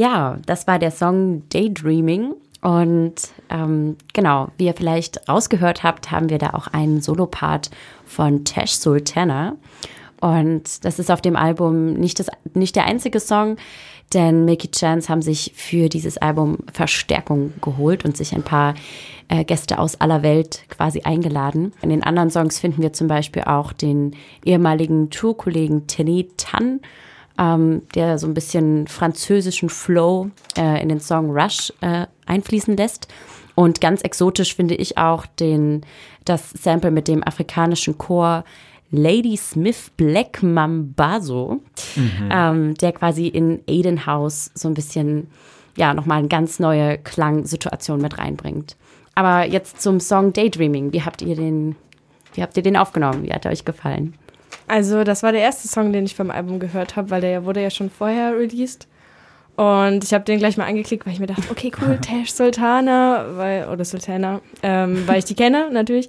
Ja, 0.00 0.38
das 0.46 0.66
war 0.66 0.78
der 0.78 0.92
Song 0.92 1.42
Daydreaming. 1.50 2.32
Und 2.62 3.16
ähm, 3.50 3.98
genau, 4.14 4.48
wie 4.56 4.64
ihr 4.64 4.72
vielleicht 4.72 5.28
rausgehört 5.28 5.82
habt, 5.82 6.10
haben 6.10 6.30
wir 6.30 6.38
da 6.38 6.54
auch 6.54 6.68
einen 6.68 7.02
Solopart 7.02 7.70
von 8.06 8.46
Tash 8.46 8.72
Sultana. 8.72 9.56
Und 10.22 10.86
das 10.86 10.98
ist 10.98 11.10
auf 11.10 11.20
dem 11.20 11.36
Album 11.36 11.92
nicht, 11.92 12.18
das, 12.18 12.28
nicht 12.54 12.76
der 12.76 12.86
einzige 12.86 13.20
Song, 13.20 13.58
Denn 14.14 14.46
Milky 14.46 14.70
Chance 14.70 15.10
haben 15.10 15.20
sich 15.20 15.52
für 15.54 15.90
dieses 15.90 16.16
Album 16.16 16.56
Verstärkung 16.72 17.52
geholt 17.60 18.06
und 18.06 18.16
sich 18.16 18.34
ein 18.34 18.42
paar 18.42 18.74
äh, 19.28 19.44
Gäste 19.44 19.78
aus 19.78 20.00
aller 20.00 20.22
Welt 20.22 20.64
quasi 20.70 21.02
eingeladen. 21.02 21.72
In 21.82 21.90
den 21.90 22.02
anderen 22.02 22.30
Songs 22.30 22.58
finden 22.58 22.80
wir 22.80 22.94
zum 22.94 23.06
Beispiel 23.06 23.42
auch 23.42 23.74
den 23.74 24.16
ehemaligen 24.46 25.10
Tourkollegen 25.10 25.86
Tenny 25.86 26.28
Tan, 26.38 26.80
ähm, 27.38 27.82
der 27.94 28.18
so 28.18 28.26
ein 28.26 28.34
bisschen 28.34 28.86
französischen 28.86 29.68
Flow 29.68 30.30
äh, 30.56 30.82
in 30.82 30.88
den 30.88 31.00
Song 31.00 31.30
Rush 31.30 31.72
äh, 31.80 32.06
einfließen 32.26 32.76
lässt. 32.76 33.08
Und 33.54 33.80
ganz 33.80 34.02
exotisch 34.02 34.54
finde 34.54 34.74
ich 34.74 34.96
auch 34.96 35.26
den, 35.26 35.82
das 36.24 36.50
Sample 36.50 36.90
mit 36.90 37.08
dem 37.08 37.26
afrikanischen 37.26 37.98
Chor 37.98 38.44
Lady 38.90 39.36
Smith 39.36 39.90
Black 39.96 40.42
Mambazo, 40.42 41.60
ähm, 42.30 42.74
der 42.74 42.92
quasi 42.92 43.28
in 43.28 43.60
Aiden 43.68 44.06
House 44.06 44.50
so 44.54 44.68
ein 44.68 44.74
bisschen, 44.74 45.28
ja, 45.76 45.94
nochmal 45.94 46.18
eine 46.18 46.28
ganz 46.28 46.58
neue 46.58 46.98
Klangsituation 46.98 48.00
mit 48.00 48.18
reinbringt. 48.18 48.76
Aber 49.14 49.44
jetzt 49.44 49.80
zum 49.80 50.00
Song 50.00 50.32
Daydreaming. 50.32 50.92
Wie 50.92 51.02
habt 51.02 51.22
ihr 51.22 51.36
den, 51.36 51.76
wie 52.34 52.42
habt 52.42 52.56
ihr 52.56 52.62
den 52.62 52.76
aufgenommen? 52.76 53.22
Wie 53.24 53.32
hat 53.32 53.44
er 53.44 53.52
euch 53.52 53.64
gefallen? 53.64 54.14
Also, 54.70 55.02
das 55.02 55.24
war 55.24 55.32
der 55.32 55.40
erste 55.40 55.66
Song, 55.66 55.92
den 55.92 56.04
ich 56.04 56.14
vom 56.14 56.30
Album 56.30 56.60
gehört 56.60 56.94
habe, 56.94 57.10
weil 57.10 57.20
der 57.20 57.44
wurde 57.44 57.60
ja 57.60 57.70
schon 57.70 57.90
vorher 57.90 58.38
released. 58.38 58.86
Und 59.56 60.04
ich 60.04 60.14
habe 60.14 60.24
den 60.24 60.38
gleich 60.38 60.56
mal 60.56 60.66
angeklickt, 60.66 61.04
weil 61.04 61.12
ich 61.12 61.18
mir 61.18 61.26
dachte, 61.26 61.42
okay, 61.50 61.72
cool, 61.82 61.98
Tash 62.02 62.30
Sultana, 62.30 63.26
weil, 63.34 63.68
oder 63.68 63.84
Sultana, 63.84 64.40
ähm, 64.62 65.02
weil 65.08 65.18
ich 65.18 65.24
die 65.24 65.34
kenne 65.34 65.70
natürlich. 65.72 66.08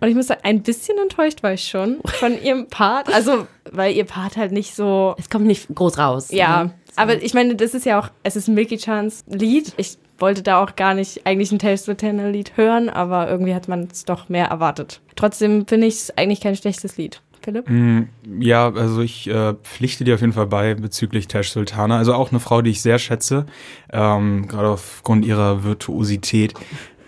Und 0.00 0.08
ich 0.08 0.14
muss 0.14 0.28
sagen, 0.28 0.42
ein 0.44 0.62
bisschen 0.62 0.96
enttäuscht 0.98 1.42
war 1.42 1.54
ich 1.54 1.64
schon 1.64 1.98
von 2.04 2.40
ihrem 2.40 2.68
Part. 2.68 3.12
Also, 3.12 3.48
weil 3.72 3.96
ihr 3.96 4.04
Part 4.04 4.36
halt 4.36 4.52
nicht 4.52 4.76
so. 4.76 5.16
Es 5.18 5.28
kommt 5.28 5.46
nicht 5.46 5.66
groß 5.74 5.98
raus. 5.98 6.28
Ja, 6.30 6.64
ne? 6.64 6.74
aber 6.94 7.20
ich 7.20 7.34
meine, 7.34 7.56
das 7.56 7.74
ist 7.74 7.84
ja 7.84 7.98
auch, 7.98 8.10
es 8.22 8.36
ist 8.36 8.46
Milky 8.46 8.76
Chance 8.76 9.24
Lied. 9.26 9.72
Ich 9.76 9.98
wollte 10.18 10.42
da 10.42 10.62
auch 10.62 10.76
gar 10.76 10.94
nicht 10.94 11.26
eigentlich 11.26 11.50
ein 11.50 11.58
Taste 11.58 11.86
Sultana 11.86 12.28
Lied 12.28 12.56
hören, 12.56 12.88
aber 12.88 13.28
irgendwie 13.28 13.56
hat 13.56 13.66
man 13.66 13.88
es 13.90 14.04
doch 14.04 14.28
mehr 14.28 14.46
erwartet. 14.46 15.00
Trotzdem 15.16 15.66
finde 15.66 15.88
ich 15.88 15.94
es 15.94 16.16
eigentlich 16.16 16.40
kein 16.40 16.54
schlechtes 16.54 16.96
Lied. 16.96 17.20
Philipp? 17.42 17.68
Mm, 17.68 18.02
Ja, 18.40 18.72
also 18.72 19.00
ich 19.02 19.28
äh, 19.28 19.54
pflichte 19.62 20.04
dir 20.04 20.14
auf 20.14 20.20
jeden 20.20 20.32
Fall 20.32 20.46
bei 20.46 20.74
bezüglich 20.74 21.28
Tash 21.28 21.50
Sultana. 21.50 21.98
Also 21.98 22.14
auch 22.14 22.30
eine 22.30 22.40
Frau, 22.40 22.62
die 22.62 22.70
ich 22.70 22.82
sehr 22.82 22.98
schätze, 22.98 23.46
ähm, 23.92 24.48
gerade 24.48 24.68
aufgrund 24.68 25.24
ihrer 25.24 25.64
Virtuosität. 25.64 26.54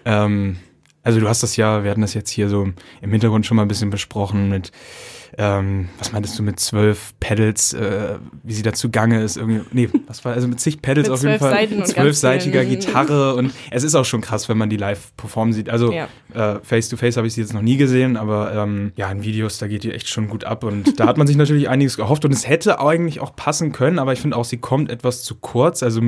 Ähm, 0.05 0.57
also 1.05 1.21
du 1.21 1.29
hast 1.29 1.43
das 1.43 1.57
ja, 1.57 1.85
wir 1.85 1.91
hatten 1.91 2.01
das 2.01 2.15
jetzt 2.15 2.31
hier 2.31 2.49
so 2.49 2.69
im 3.01 3.11
Hintergrund 3.11 3.47
schon 3.47 3.57
mal 3.57 3.63
ein 3.63 3.69
bisschen 3.69 3.91
besprochen 3.91 4.49
mit, 4.49 4.73
ähm, 5.37 5.89
was 5.99 6.13
meintest 6.13 6.39
du 6.39 6.43
mit 6.43 6.59
zwölf 6.61 7.13
Pedals, 7.21 7.73
äh, 7.75 8.19
wie 8.43 8.55
sie 8.55 8.63
da 8.63 8.73
zugange 8.73 9.23
ist 9.23 9.37
irgendwie, 9.37 9.61
nee, 9.73 9.89
was 10.07 10.25
war, 10.25 10.33
also 10.33 10.49
mit 10.49 10.61
zig 10.61 10.81
Pedals 10.81 11.09
Mit 11.09 11.15
auf 11.15 11.23
jeden 11.23 11.39
zwölf 11.39 11.53
Fall, 11.53 11.85
zwölfseitiger 11.85 12.65
Gitarre 12.65 13.35
und 13.35 13.53
es 13.71 13.83
ist 13.85 13.95
auch 13.95 14.05
schon 14.05 14.21
krass, 14.21 14.49
wenn 14.49 14.57
man 14.57 14.71
die 14.71 14.77
live 14.77 15.15
performen 15.17 15.53
sieht. 15.53 15.69
Also 15.69 15.93
Ja. 15.93 16.09
äh, 16.33 16.61
Face 16.63 16.89
to 16.89 16.97
Face 16.97 17.17
habe 17.17 17.27
ich 17.27 17.35
sie 17.35 17.41
jetzt 17.43 17.53
noch 17.53 17.63
nie 17.63 17.77
gesehen, 17.77 18.17
aber 18.17 18.55
ähm, 18.55 18.93
ja, 18.97 19.11
in 19.11 19.23
Videos, 19.25 19.59
da 19.59 19.67
geht 19.67 19.83
die 19.85 19.93
echt 19.93 20.09
schon 20.09 20.29
gut 20.29 20.45
ab 20.45 20.65
und 20.65 20.99
da 20.99 21.07
hat 21.07 21.19
man 21.19 21.27
sich 21.27 21.37
natürlich 21.37 21.69
einiges 21.69 21.97
gehofft 21.97 22.25
und 22.25 22.33
es 22.33 22.49
hätte 22.49 22.81
eigentlich 22.81 23.21
auch 23.21 23.37
passen 23.37 23.73
können, 23.73 23.99
aber 23.99 24.13
ich 24.13 24.21
finde 24.21 24.37
auch, 24.37 24.45
sie 24.45 24.59
kommt 24.59 24.91
etwas 24.91 25.23
zu 25.23 25.35
kurz. 25.35 25.83
Also 25.83 26.01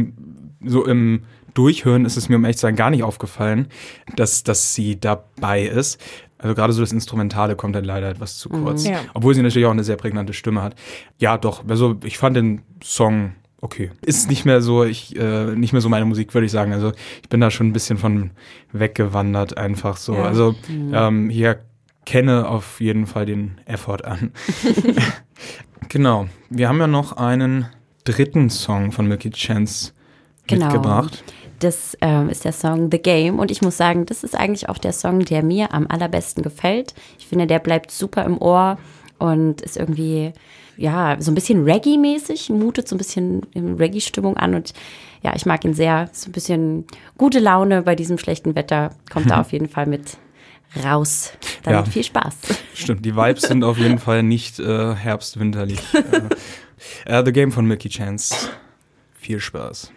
so 0.65 0.85
im 0.87 1.23
Durchhören 1.57 2.05
ist 2.05 2.17
es 2.17 2.29
mir 2.29 2.37
um 2.37 2.45
echt 2.45 2.59
zu 2.59 2.63
sein 2.63 2.77
gar 2.77 2.91
nicht 2.91 3.03
aufgefallen, 3.03 3.69
dass, 4.15 4.45
dass 4.45 4.75
sie 4.75 5.01
dabei 5.01 5.63
ist. 5.63 6.01
Also 6.39 6.55
gerade 6.55 6.75
so 6.75 6.83
das 6.83 6.93
Instrumentale 6.93 7.57
kommt 7.57 7.75
dann 7.75 7.85
leider 7.85 8.11
etwas 8.11 8.37
zu 8.37 8.51
kurz. 8.51 8.85
Ja. 8.87 9.01
Obwohl 9.15 9.35
sie 9.35 9.41
natürlich 9.41 9.67
auch 9.67 9.71
eine 9.71 9.85
sehr 9.85 9.97
prägnante 9.97 10.35
Stimme 10.35 10.63
hat. 10.63 10.75
Ja, 11.19 11.39
doch, 11.39 11.65
also 11.67 11.97
ich 12.05 12.19
fand 12.19 12.37
den 12.37 12.61
Song 12.85 13.33
okay. 13.63 13.91
Ist 14.05 14.29
nicht 14.29 14.45
mehr 14.45 14.61
so, 14.61 14.85
ich, 14.85 15.17
äh, 15.17 15.57
nicht 15.57 15.73
mehr 15.73 15.81
so 15.81 15.89
meine 15.89 16.05
Musik, 16.05 16.35
würde 16.35 16.45
ich 16.45 16.53
sagen. 16.53 16.75
Also 16.75 16.93
ich 17.23 17.29
bin 17.31 17.41
da 17.41 17.51
schon 17.51 17.69
ein 17.69 17.73
bisschen 17.73 17.97
von 17.97 18.33
weggewandert, 18.73 19.57
einfach 19.57 19.97
so. 19.97 20.15
Ja. 20.15 20.25
Also 20.25 20.55
ähm, 20.69 21.31
hier 21.31 21.61
kenne 22.05 22.49
auf 22.49 22.83
jeden 22.83 23.07
Fall 23.07 23.25
den 23.25 23.59
Effort 23.65 24.05
an. 24.05 24.33
genau. 25.89 26.29
Wir 26.51 26.69
haben 26.69 26.79
ja 26.79 26.87
noch 26.87 27.13
einen 27.17 27.67
dritten 28.05 28.51
Song 28.51 28.93
von 28.93 29.09
Milky 29.09 29.31
Chance 29.31 29.93
Genau. 30.47 30.67
mitgebracht. 30.67 31.25
Das 31.61 31.97
ähm, 32.01 32.29
ist 32.29 32.45
der 32.45 32.53
Song 32.53 32.91
The 32.91 32.99
Game 32.99 33.39
und 33.39 33.51
ich 33.51 33.63
muss 33.63 33.77
sagen, 33.77 34.07
das 34.07 34.23
ist 34.25 34.35
eigentlich 34.37 34.69
auch 34.69 34.79
der 34.79 34.93
Song, 34.93 35.21
der 35.21 35.43
mir 35.43 35.73
am 35.73 35.87
allerbesten 35.89 36.43
gefällt. 36.43 36.95
Ich 37.19 37.27
finde, 37.27 37.47
der 37.47 37.59
bleibt 37.59 37.91
super 37.91 38.25
im 38.25 38.41
Ohr 38.41 38.79
und 39.19 39.63
ist 39.63 39.77
irgendwie, 39.77 40.33
ja, 40.77 41.17
so 41.19 41.31
ein 41.31 41.35
bisschen 41.35 41.65
Reggae-mäßig, 41.65 42.51
mutet 42.53 42.87
so 42.89 42.95
ein 42.95 42.99
bisschen 42.99 43.43
in 43.55 43.77
Reggae-Stimmung 43.77 44.37
an 44.37 44.55
und 44.55 44.75
ja, 45.23 45.35
ich 45.35 45.47
mag 45.47 45.65
ihn 45.65 45.73
sehr. 45.75 46.11
So 46.13 46.29
ein 46.29 46.33
bisschen 46.33 46.85
gute 47.17 47.39
Laune 47.39 47.83
bei 47.83 47.95
diesem 47.95 48.19
schlechten 48.19 48.55
Wetter 48.55 48.91
kommt 49.11 49.31
da 49.31 49.41
auf 49.41 49.53
jeden 49.53 49.69
Fall 49.69 49.87
mit 49.87 50.19
raus. 50.85 51.33
Dann 51.63 51.75
Ja. 51.75 51.85
viel 51.85 52.05
Spaß. 52.05 52.35
Stimmt, 52.75 53.05
die 53.05 53.17
Vibes 53.17 53.43
sind 53.43 53.65
auf 53.65 53.79
jeden 53.79 53.99
Fall 53.99 54.23
nicht 54.23 54.59
äh, 54.59 54.95
herbstwinterlich. 54.95 55.81
äh, 57.07 57.19
äh, 57.19 57.25
The 57.25 57.33
Game 57.33 57.51
von 57.51 57.65
Milky 57.67 57.89
Chance. 57.89 58.51
Viel 59.15 59.41
Spaß. 59.41 59.91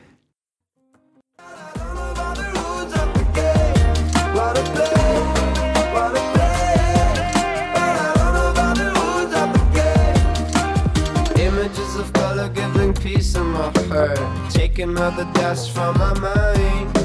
In 13.90 13.96
heart. 13.96 14.52
Taking 14.52 14.98
out 14.98 15.18
the 15.18 15.26
dust 15.34 15.72
from 15.72 15.98
my 15.98 16.14
mind. 16.20 16.96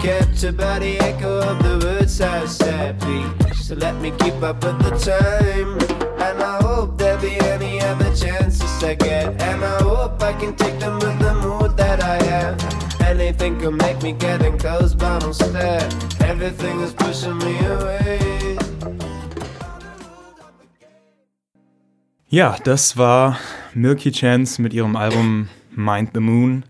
Kept 0.00 0.56
by 0.56 0.78
the 0.78 0.98
echo 1.00 1.38
of 1.38 1.58
the 1.62 1.86
words 1.86 2.20
I 2.20 2.46
said, 2.46 3.00
please. 3.00 3.66
So 3.66 3.74
let 3.74 3.96
me 4.00 4.10
keep 4.18 4.42
up 4.42 4.62
with 4.64 4.78
the 4.82 4.90
time. 4.90 5.78
And 6.20 6.42
I 6.42 6.62
hope 6.62 6.98
there'll 6.98 7.20
be 7.20 7.36
any 7.40 7.80
other 7.80 8.14
chances 8.14 8.82
I 8.82 8.94
get. 8.94 9.40
And 9.42 9.64
I 9.64 9.82
hope 9.82 10.22
I 10.22 10.32
can 10.32 10.54
take 10.56 10.78
them 10.78 10.94
with 10.94 11.18
the 11.18 11.34
mood 11.34 11.76
that 11.76 12.02
I 12.02 12.22
have. 12.24 12.56
Anything 13.00 13.58
could 13.60 13.74
make 13.74 14.02
me 14.02 14.12
getting 14.12 14.58
close, 14.58 14.94
but 14.94 15.24
instead, 15.24 15.94
everything 16.20 16.80
is 16.80 16.92
pushing 16.92 17.38
me 17.38 17.58
away. 17.66 18.58
Ja, 22.28 22.56
das 22.64 22.96
war 22.96 23.38
Milky 23.74 24.10
Chance 24.10 24.60
mit 24.60 24.74
ihrem 24.74 24.96
Album 24.96 25.48
Mind 25.76 26.10
the 26.14 26.20
Moon, 26.20 26.64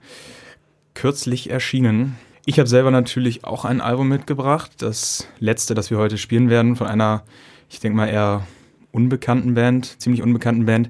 kürzlich 0.95 1.51
erschienen. 1.51 2.17
Ich 2.47 2.59
habe 2.59 2.69
selber 2.69 2.91
natürlich 2.91 3.45
auch 3.45 3.65
ein 3.65 3.81
Album 3.81 4.09
mitgebracht, 4.09 4.73
das 4.79 5.29
letzte, 5.39 5.75
das 5.75 5.91
wir 5.91 5.99
heute 5.99 6.19
spielen 6.19 6.51
werden, 6.51 6.77
von 6.77 6.87
einer, 6.87 7.23
ich 7.71 7.81
denke 7.81 7.97
mal 7.97 8.09
eher 8.09 8.47
unbekannten 8.93 9.55
Band, 9.55 10.01
ziemlich 10.01 10.23
unbekannten 10.23 10.67
Band. 10.67 10.89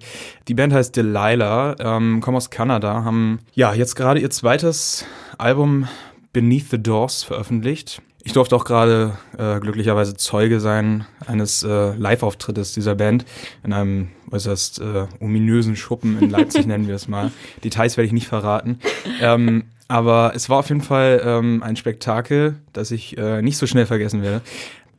Die 0.49 0.55
Band 0.55 0.73
heißt 0.73 0.95
Delilah, 0.97 1.77
ähm, 1.79 2.21
kommen 2.21 2.37
aus 2.37 2.51
Kanada, 2.51 3.05
haben 3.05 3.39
ja 3.55 3.73
jetzt 3.73 3.95
gerade 3.95 4.21
ihr 4.21 4.31
zweites 4.31 5.07
Album 5.39 5.89
Beneath 6.33 6.71
the 6.71 6.83
Doors 6.83 7.23
veröffentlicht. 7.23 8.03
Ich 8.27 8.33
durfte 8.33 8.57
auch 8.57 8.65
gerade 8.65 9.19
äh, 9.37 9.61
glücklicherweise 9.61 10.15
Zeuge 10.15 10.59
sein 10.59 11.05
eines 11.27 11.63
äh, 11.63 11.95
Live-Auftrittes 11.95 12.73
dieser 12.73 12.95
Band 12.95 13.27
in 13.63 13.75
einem 13.75 14.09
äußerst 14.31 14.81
äh, 14.81 15.07
ominösen 15.21 15.77
Schuppen 15.77 16.19
in 16.19 16.31
Leipzig, 16.31 16.67
nennen 16.67 16.89
wir 16.89 16.95
es 16.95 17.07
mal. 17.07 17.31
Details 17.63 17.99
werde 17.99 18.07
ich 18.07 18.13
nicht 18.13 18.27
verraten. 18.27 18.81
Ähm, 19.21 19.65
aber 19.89 20.33
es 20.35 20.49
war 20.49 20.61
auf 20.61 20.71
jeden 20.71 20.81
Fall 20.81 21.21
ähm, 21.23 21.63
ein 21.63 21.77
Spektakel, 21.77 22.57
das 22.73 22.91
ich 22.91 23.19
äh, 23.19 23.43
nicht 23.43 23.59
so 23.59 23.67
schnell 23.67 23.85
vergessen 23.85 24.23
werde. 24.23 24.41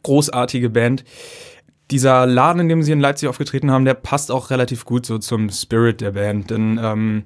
Großartige 0.04 0.70
Band. 0.70 1.04
Dieser 1.90 2.28
Laden, 2.28 2.62
in 2.62 2.70
dem 2.70 2.84
sie 2.84 2.92
in 2.92 3.00
Leipzig 3.00 3.28
aufgetreten 3.28 3.72
haben, 3.72 3.86
der 3.86 3.96
passt 3.96 4.32
auch 4.32 4.52
relativ 4.52 4.86
gut 4.86 5.08
so 5.08 5.18
zum 5.18 5.50
Spirit 5.50 6.00
der 6.00 6.12
Band. 6.12 6.52
Denn 6.52 6.80
ähm, 6.82 7.24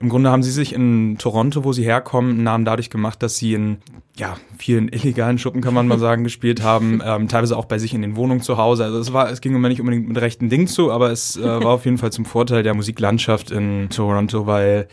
im 0.00 0.08
Grunde 0.08 0.30
haben 0.30 0.42
sie 0.42 0.50
sich 0.50 0.72
in 0.72 1.16
Toronto, 1.18 1.64
wo 1.64 1.72
sie 1.72 1.84
herkommen, 1.84 2.32
einen 2.32 2.42
Namen 2.44 2.64
dadurch 2.64 2.90
gemacht, 2.90 3.22
dass 3.22 3.36
sie 3.36 3.54
in 3.54 3.78
ja, 4.16 4.36
vielen 4.58 4.88
illegalen 4.92 5.38
Schuppen, 5.38 5.60
kann 5.60 5.74
man 5.74 5.86
mal 5.86 5.98
sagen, 5.98 6.24
gespielt 6.24 6.62
haben. 6.62 7.02
Ähm, 7.08 7.28
teilweise 7.28 7.56
auch 7.56 7.64
bei 7.64 7.78
sich 7.78 7.94
in 7.94 8.02
den 8.02 8.16
Wohnungen 8.16 8.42
zu 8.42 8.58
Hause. 8.58 8.84
Also 8.84 8.98
es 8.98 9.12
war, 9.12 9.30
es 9.30 9.40
ging 9.40 9.54
immer 9.54 9.68
nicht 9.68 9.80
unbedingt 9.80 10.08
mit 10.08 10.20
rechten 10.20 10.50
Dingen 10.50 10.66
zu, 10.66 10.90
aber 10.90 11.10
es 11.10 11.36
äh, 11.36 11.42
war 11.42 11.68
auf 11.68 11.86
jeden 11.86 11.96
Fall 11.96 12.12
zum 12.12 12.26
Vorteil 12.26 12.62
der 12.62 12.74
Musiklandschaft 12.74 13.50
in 13.50 13.88
Toronto, 13.88 14.46
weil 14.46 14.88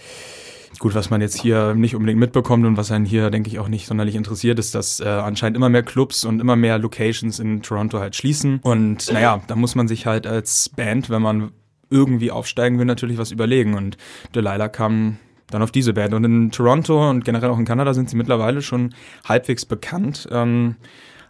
Gut, 0.79 0.95
was 0.95 1.09
man 1.09 1.21
jetzt 1.21 1.39
hier 1.39 1.73
nicht 1.73 1.95
unbedingt 1.95 2.19
mitbekommt 2.19 2.65
und 2.65 2.77
was 2.77 2.91
einen 2.91 3.05
hier, 3.05 3.29
denke 3.29 3.49
ich, 3.49 3.59
auch 3.59 3.67
nicht 3.67 3.87
sonderlich 3.87 4.15
interessiert, 4.15 4.59
ist, 4.59 4.75
dass 4.75 4.99
äh, 4.99 5.07
anscheinend 5.07 5.57
immer 5.57 5.69
mehr 5.69 5.83
Clubs 5.83 6.25
und 6.25 6.39
immer 6.39 6.55
mehr 6.55 6.77
Locations 6.77 7.39
in 7.39 7.61
Toronto 7.61 7.99
halt 7.99 8.15
schließen. 8.15 8.59
Und 8.61 9.11
naja, 9.11 9.41
da 9.47 9.55
muss 9.55 9.75
man 9.75 9.87
sich 9.87 10.05
halt 10.05 10.27
als 10.27 10.69
Band, 10.69 11.09
wenn 11.09 11.21
man 11.21 11.51
irgendwie 11.89 12.31
aufsteigen 12.31 12.79
will, 12.79 12.85
natürlich 12.85 13.17
was 13.17 13.31
überlegen. 13.31 13.75
Und 13.75 13.97
Delilah 14.33 14.69
kam 14.69 15.17
dann 15.47 15.61
auf 15.61 15.71
diese 15.71 15.93
Band. 15.93 16.13
Und 16.13 16.23
in 16.23 16.51
Toronto 16.51 17.09
und 17.09 17.25
generell 17.25 17.49
auch 17.49 17.59
in 17.59 17.65
Kanada 17.65 17.93
sind 17.93 18.09
sie 18.09 18.15
mittlerweile 18.15 18.61
schon 18.61 18.93
halbwegs 19.25 19.65
bekannt. 19.65 20.27
Ähm, 20.31 20.75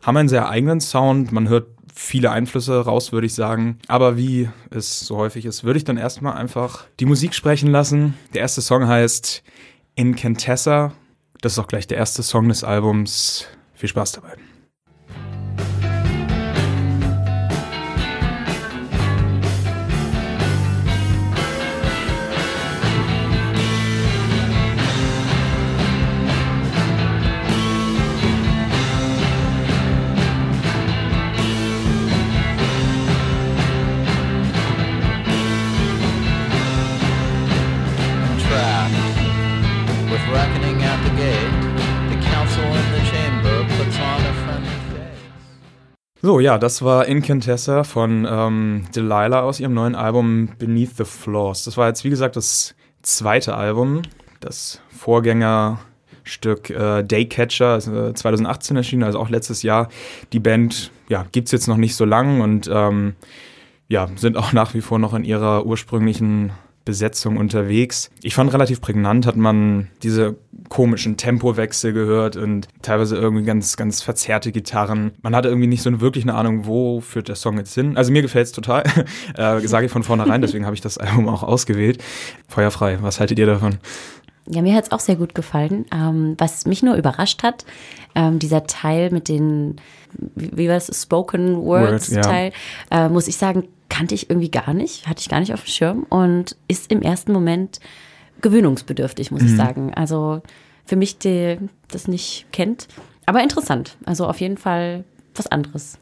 haben 0.04 0.18
einen 0.18 0.30
sehr 0.30 0.50
eigenen 0.50 0.80
Sound. 0.80 1.32
Man 1.32 1.50
hört 1.50 1.68
viele 1.94 2.32
Einflüsse 2.32 2.82
raus, 2.82 3.12
würde 3.12 3.28
ich 3.28 3.34
sagen. 3.34 3.80
Aber 3.88 4.18
wie 4.18 4.50
es 4.70 5.00
so 5.00 5.18
häufig 5.18 5.46
ist, 5.46 5.64
würde 5.64 5.78
ich 5.78 5.86
dann 5.86 5.98
erstmal 5.98 6.34
einfach 6.34 6.86
die 7.00 7.06
Musik 7.06 7.34
sprechen 7.34 7.72
lassen. 7.72 8.14
Der 8.34 8.42
erste 8.42 8.62
Song 8.62 8.88
heißt 8.88 9.44
Incantessa. 9.96 10.94
Das 11.42 11.54
ist 11.54 11.60
auch 11.60 11.68
gleich 11.68 11.88
der 11.88 11.98
erste 11.98 12.24
Song 12.24 12.50
des 12.50 12.64
Albums. 12.64 13.48
Viel 13.74 13.90
Spaß 13.90 14.14
dabei. 14.14 14.36
Reckoning 40.36 40.84
at 40.84 41.00
the 41.06 41.12
gate. 41.16 41.54
The 42.12 42.20
council 42.30 42.64
in 42.64 42.88
the 42.96 43.04
chamber 43.12 43.56
puts 43.78 43.98
on 43.98 44.20
a 44.26 44.34
friendly. 44.44 44.76
So, 46.22 46.40
ja, 46.40 46.58
das 46.58 46.82
war 46.82 47.06
Incantessa 47.06 47.84
von 47.84 48.28
ähm, 48.30 48.86
Delilah 48.96 49.42
aus 49.42 49.60
ihrem 49.60 49.74
neuen 49.74 49.96
Album 49.96 50.50
Beneath 50.58 50.98
the 50.98 51.06
Floors. 51.06 51.64
Das 51.64 51.78
war 51.78 51.88
jetzt, 51.88 52.04
wie 52.04 52.10
gesagt, 52.10 52.36
das 52.36 52.76
zweite 53.04 53.56
Album. 53.56 54.02
Das 54.40 54.82
Vorgängerstück 54.90 56.70
äh, 56.70 57.04
Daycatcher 57.04 57.78
ist 57.78 57.88
äh, 57.88 58.14
2018 58.14 58.76
erschienen, 58.76 59.04
also 59.04 59.20
auch 59.20 59.30
letztes 59.30 59.62
Jahr. 59.62 59.88
Die 60.34 60.40
Band 60.40 60.92
ja, 61.08 61.26
gibt 61.32 61.48
es 61.48 61.52
jetzt 61.52 61.68
noch 61.68 61.78
nicht 61.78 61.96
so 61.96 62.06
lang 62.06 62.42
und 62.42 62.70
ähm, 62.74 63.16
ja, 63.88 64.10
sind 64.16 64.36
auch 64.36 64.52
nach 64.52 64.74
wie 64.74 64.82
vor 64.82 64.98
noch 65.00 65.14
in 65.14 65.24
ihrer 65.24 65.66
ursprünglichen 65.66 66.52
Besetzung 66.86 67.38
unterwegs. 67.38 68.12
Ich 68.22 68.36
fand 68.36 68.54
relativ 68.54 68.80
prägnant, 68.80 69.26
hat 69.26 69.36
man 69.36 69.88
diese 70.04 70.36
komischen 70.70 71.18
Tempowechsel 71.18 71.94
gehört 71.94 72.38
und 72.38 72.68
teilweise 72.82 73.16
irgendwie 73.16 73.44
ganz, 73.44 73.76
ganz 73.76 74.02
verzerrte 74.02 74.52
Gitarren. 74.52 75.12
Man 75.22 75.36
hatte 75.36 75.50
irgendwie 75.50 75.68
nicht 75.68 75.82
so 75.82 76.00
wirklich 76.00 76.24
eine 76.24 76.36
Ahnung, 76.36 76.66
wo 76.66 77.02
führt 77.02 77.28
der 77.28 77.36
Song 77.36 77.58
jetzt 77.58 77.74
hin. 77.74 77.98
Also 77.98 78.12
mir 78.12 78.22
gefällt 78.22 78.48
es 78.48 78.52
total, 78.52 78.84
äh, 79.36 79.60
sage 79.62 79.88
ich 79.88 79.92
von 79.92 80.04
vornherein, 80.04 80.42
deswegen 80.42 80.66
habe 80.66 80.76
ich 80.76 80.82
das 80.82 80.98
Album 80.98 81.28
auch 81.28 81.44
ausgewählt. 81.44 82.04
Feuerfrei, 82.48 83.00
was 83.02 83.20
haltet 83.20 83.40
ihr 83.40 83.48
davon? 83.48 83.78
Ja, 84.48 84.62
mir 84.62 84.76
hat 84.76 84.86
es 84.86 84.92
auch 84.92 85.00
sehr 85.00 85.16
gut 85.16 85.34
gefallen. 85.34 85.86
Ähm, 85.92 86.36
was 86.38 86.66
mich 86.66 86.84
nur 86.84 86.96
überrascht 86.96 87.42
hat, 87.42 87.66
ähm, 88.14 88.38
dieser 88.38 88.66
Teil 88.68 89.10
mit 89.10 89.28
den, 89.28 89.78
wie, 90.36 90.52
wie 90.56 90.68
war 90.68 90.76
das, 90.76 91.02
Spoken 91.02 91.58
Words 91.64 92.12
Word, 92.12 92.18
ja. 92.18 92.22
Teil, 92.22 92.52
äh, 92.92 93.10
muss 93.10 93.28
ich 93.28 93.38
sagen, 93.38 93.64
kannte 93.90 94.16
ich 94.16 94.30
irgendwie 94.30 94.50
gar 94.50 94.74
nicht, 94.74 95.08
hatte 95.08 95.22
ich 95.22 95.30
gar 95.30 95.40
nicht 95.40 95.54
auf 95.54 95.64
dem 95.64 95.68
Schirm 95.68 96.04
und 96.10 96.56
ist 96.68 96.92
im 96.92 97.02
ersten 97.02 97.32
Moment 97.32 97.80
gewöhnungsbedürftig, 98.42 99.32
muss 99.32 99.44
ich 99.44 99.56
sagen. 99.56 99.94
Also 99.94 100.42
für 100.86 100.96
mich, 100.96 101.18
der 101.18 101.58
das 101.90 102.08
nicht 102.08 102.46
kennt, 102.52 102.88
aber 103.26 103.42
interessant. 103.42 103.98
Also 104.06 104.28
auf 104.28 104.40
jeden 104.40 104.58
Fall 104.58 105.04
was 105.34 105.48
anderes. 105.48 105.98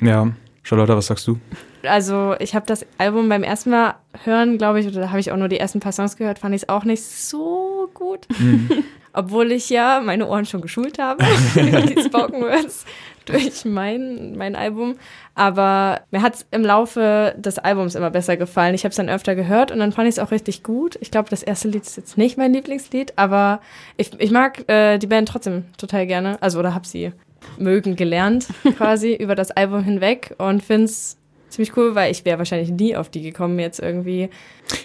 Ja, 0.00 0.32
Charlotte, 0.62 0.96
was 0.96 1.06
sagst 1.06 1.26
du? 1.26 1.38
Also 1.86 2.34
ich 2.38 2.54
habe 2.54 2.66
das 2.66 2.86
Album 2.98 3.28
beim 3.28 3.42
ersten 3.42 3.70
Mal 3.70 3.94
hören, 4.24 4.58
glaube 4.58 4.80
ich, 4.80 4.86
oder 4.86 5.00
da 5.00 5.08
habe 5.10 5.20
ich 5.20 5.32
auch 5.32 5.36
nur 5.36 5.48
die 5.48 5.58
ersten 5.58 5.80
paar 5.80 5.92
Songs 5.92 6.16
gehört, 6.16 6.38
fand 6.38 6.54
ich 6.54 6.62
es 6.62 6.68
auch 6.68 6.84
nicht 6.84 7.02
so 7.02 7.90
gut. 7.94 8.26
Obwohl 9.12 9.50
ich 9.52 9.70
ja 9.70 10.02
meine 10.04 10.26
Ohren 10.26 10.44
schon 10.44 10.60
geschult 10.60 10.98
habe, 10.98 11.24
die 11.54 12.02
Spoken 12.02 12.42
Words 12.42 12.84
durch 13.24 13.64
mein, 13.64 14.36
mein 14.36 14.54
Album. 14.56 14.96
Aber 15.34 16.02
mir 16.10 16.22
hat 16.22 16.34
es 16.34 16.46
im 16.50 16.62
Laufe 16.62 17.34
des 17.38 17.58
Albums 17.58 17.94
immer 17.94 18.10
besser 18.10 18.36
gefallen. 18.36 18.74
Ich 18.74 18.84
habe 18.84 18.90
es 18.90 18.96
dann 18.96 19.08
öfter 19.08 19.34
gehört 19.34 19.72
und 19.72 19.78
dann 19.78 19.92
fand 19.92 20.08
ich 20.08 20.16
es 20.16 20.18
auch 20.18 20.30
richtig 20.30 20.62
gut. 20.62 20.98
Ich 21.00 21.10
glaube, 21.10 21.30
das 21.30 21.42
erste 21.42 21.68
Lied 21.68 21.82
ist 21.82 21.96
jetzt 21.96 22.18
nicht 22.18 22.36
mein 22.36 22.52
Lieblingslied, 22.52 23.14
aber 23.16 23.60
ich, 23.96 24.12
ich 24.20 24.30
mag 24.30 24.68
äh, 24.68 24.98
die 24.98 25.06
Band 25.06 25.28
trotzdem 25.28 25.64
total 25.78 26.06
gerne. 26.06 26.40
Also 26.42 26.58
oder 26.58 26.74
habe 26.74 26.86
sie 26.86 27.12
mögen 27.58 27.96
gelernt 27.96 28.48
quasi 28.76 29.14
über 29.14 29.34
das 29.34 29.50
Album 29.50 29.82
hinweg 29.82 30.34
und 30.38 30.62
finde 30.62 30.84
es 30.86 31.16
ziemlich 31.56 31.76
cool, 31.76 31.94
weil 31.94 32.12
ich 32.12 32.24
wäre 32.24 32.38
wahrscheinlich 32.38 32.70
nie 32.70 32.96
auf 32.96 33.08
die 33.08 33.22
gekommen 33.22 33.58
jetzt 33.58 33.80
irgendwie. 33.80 34.28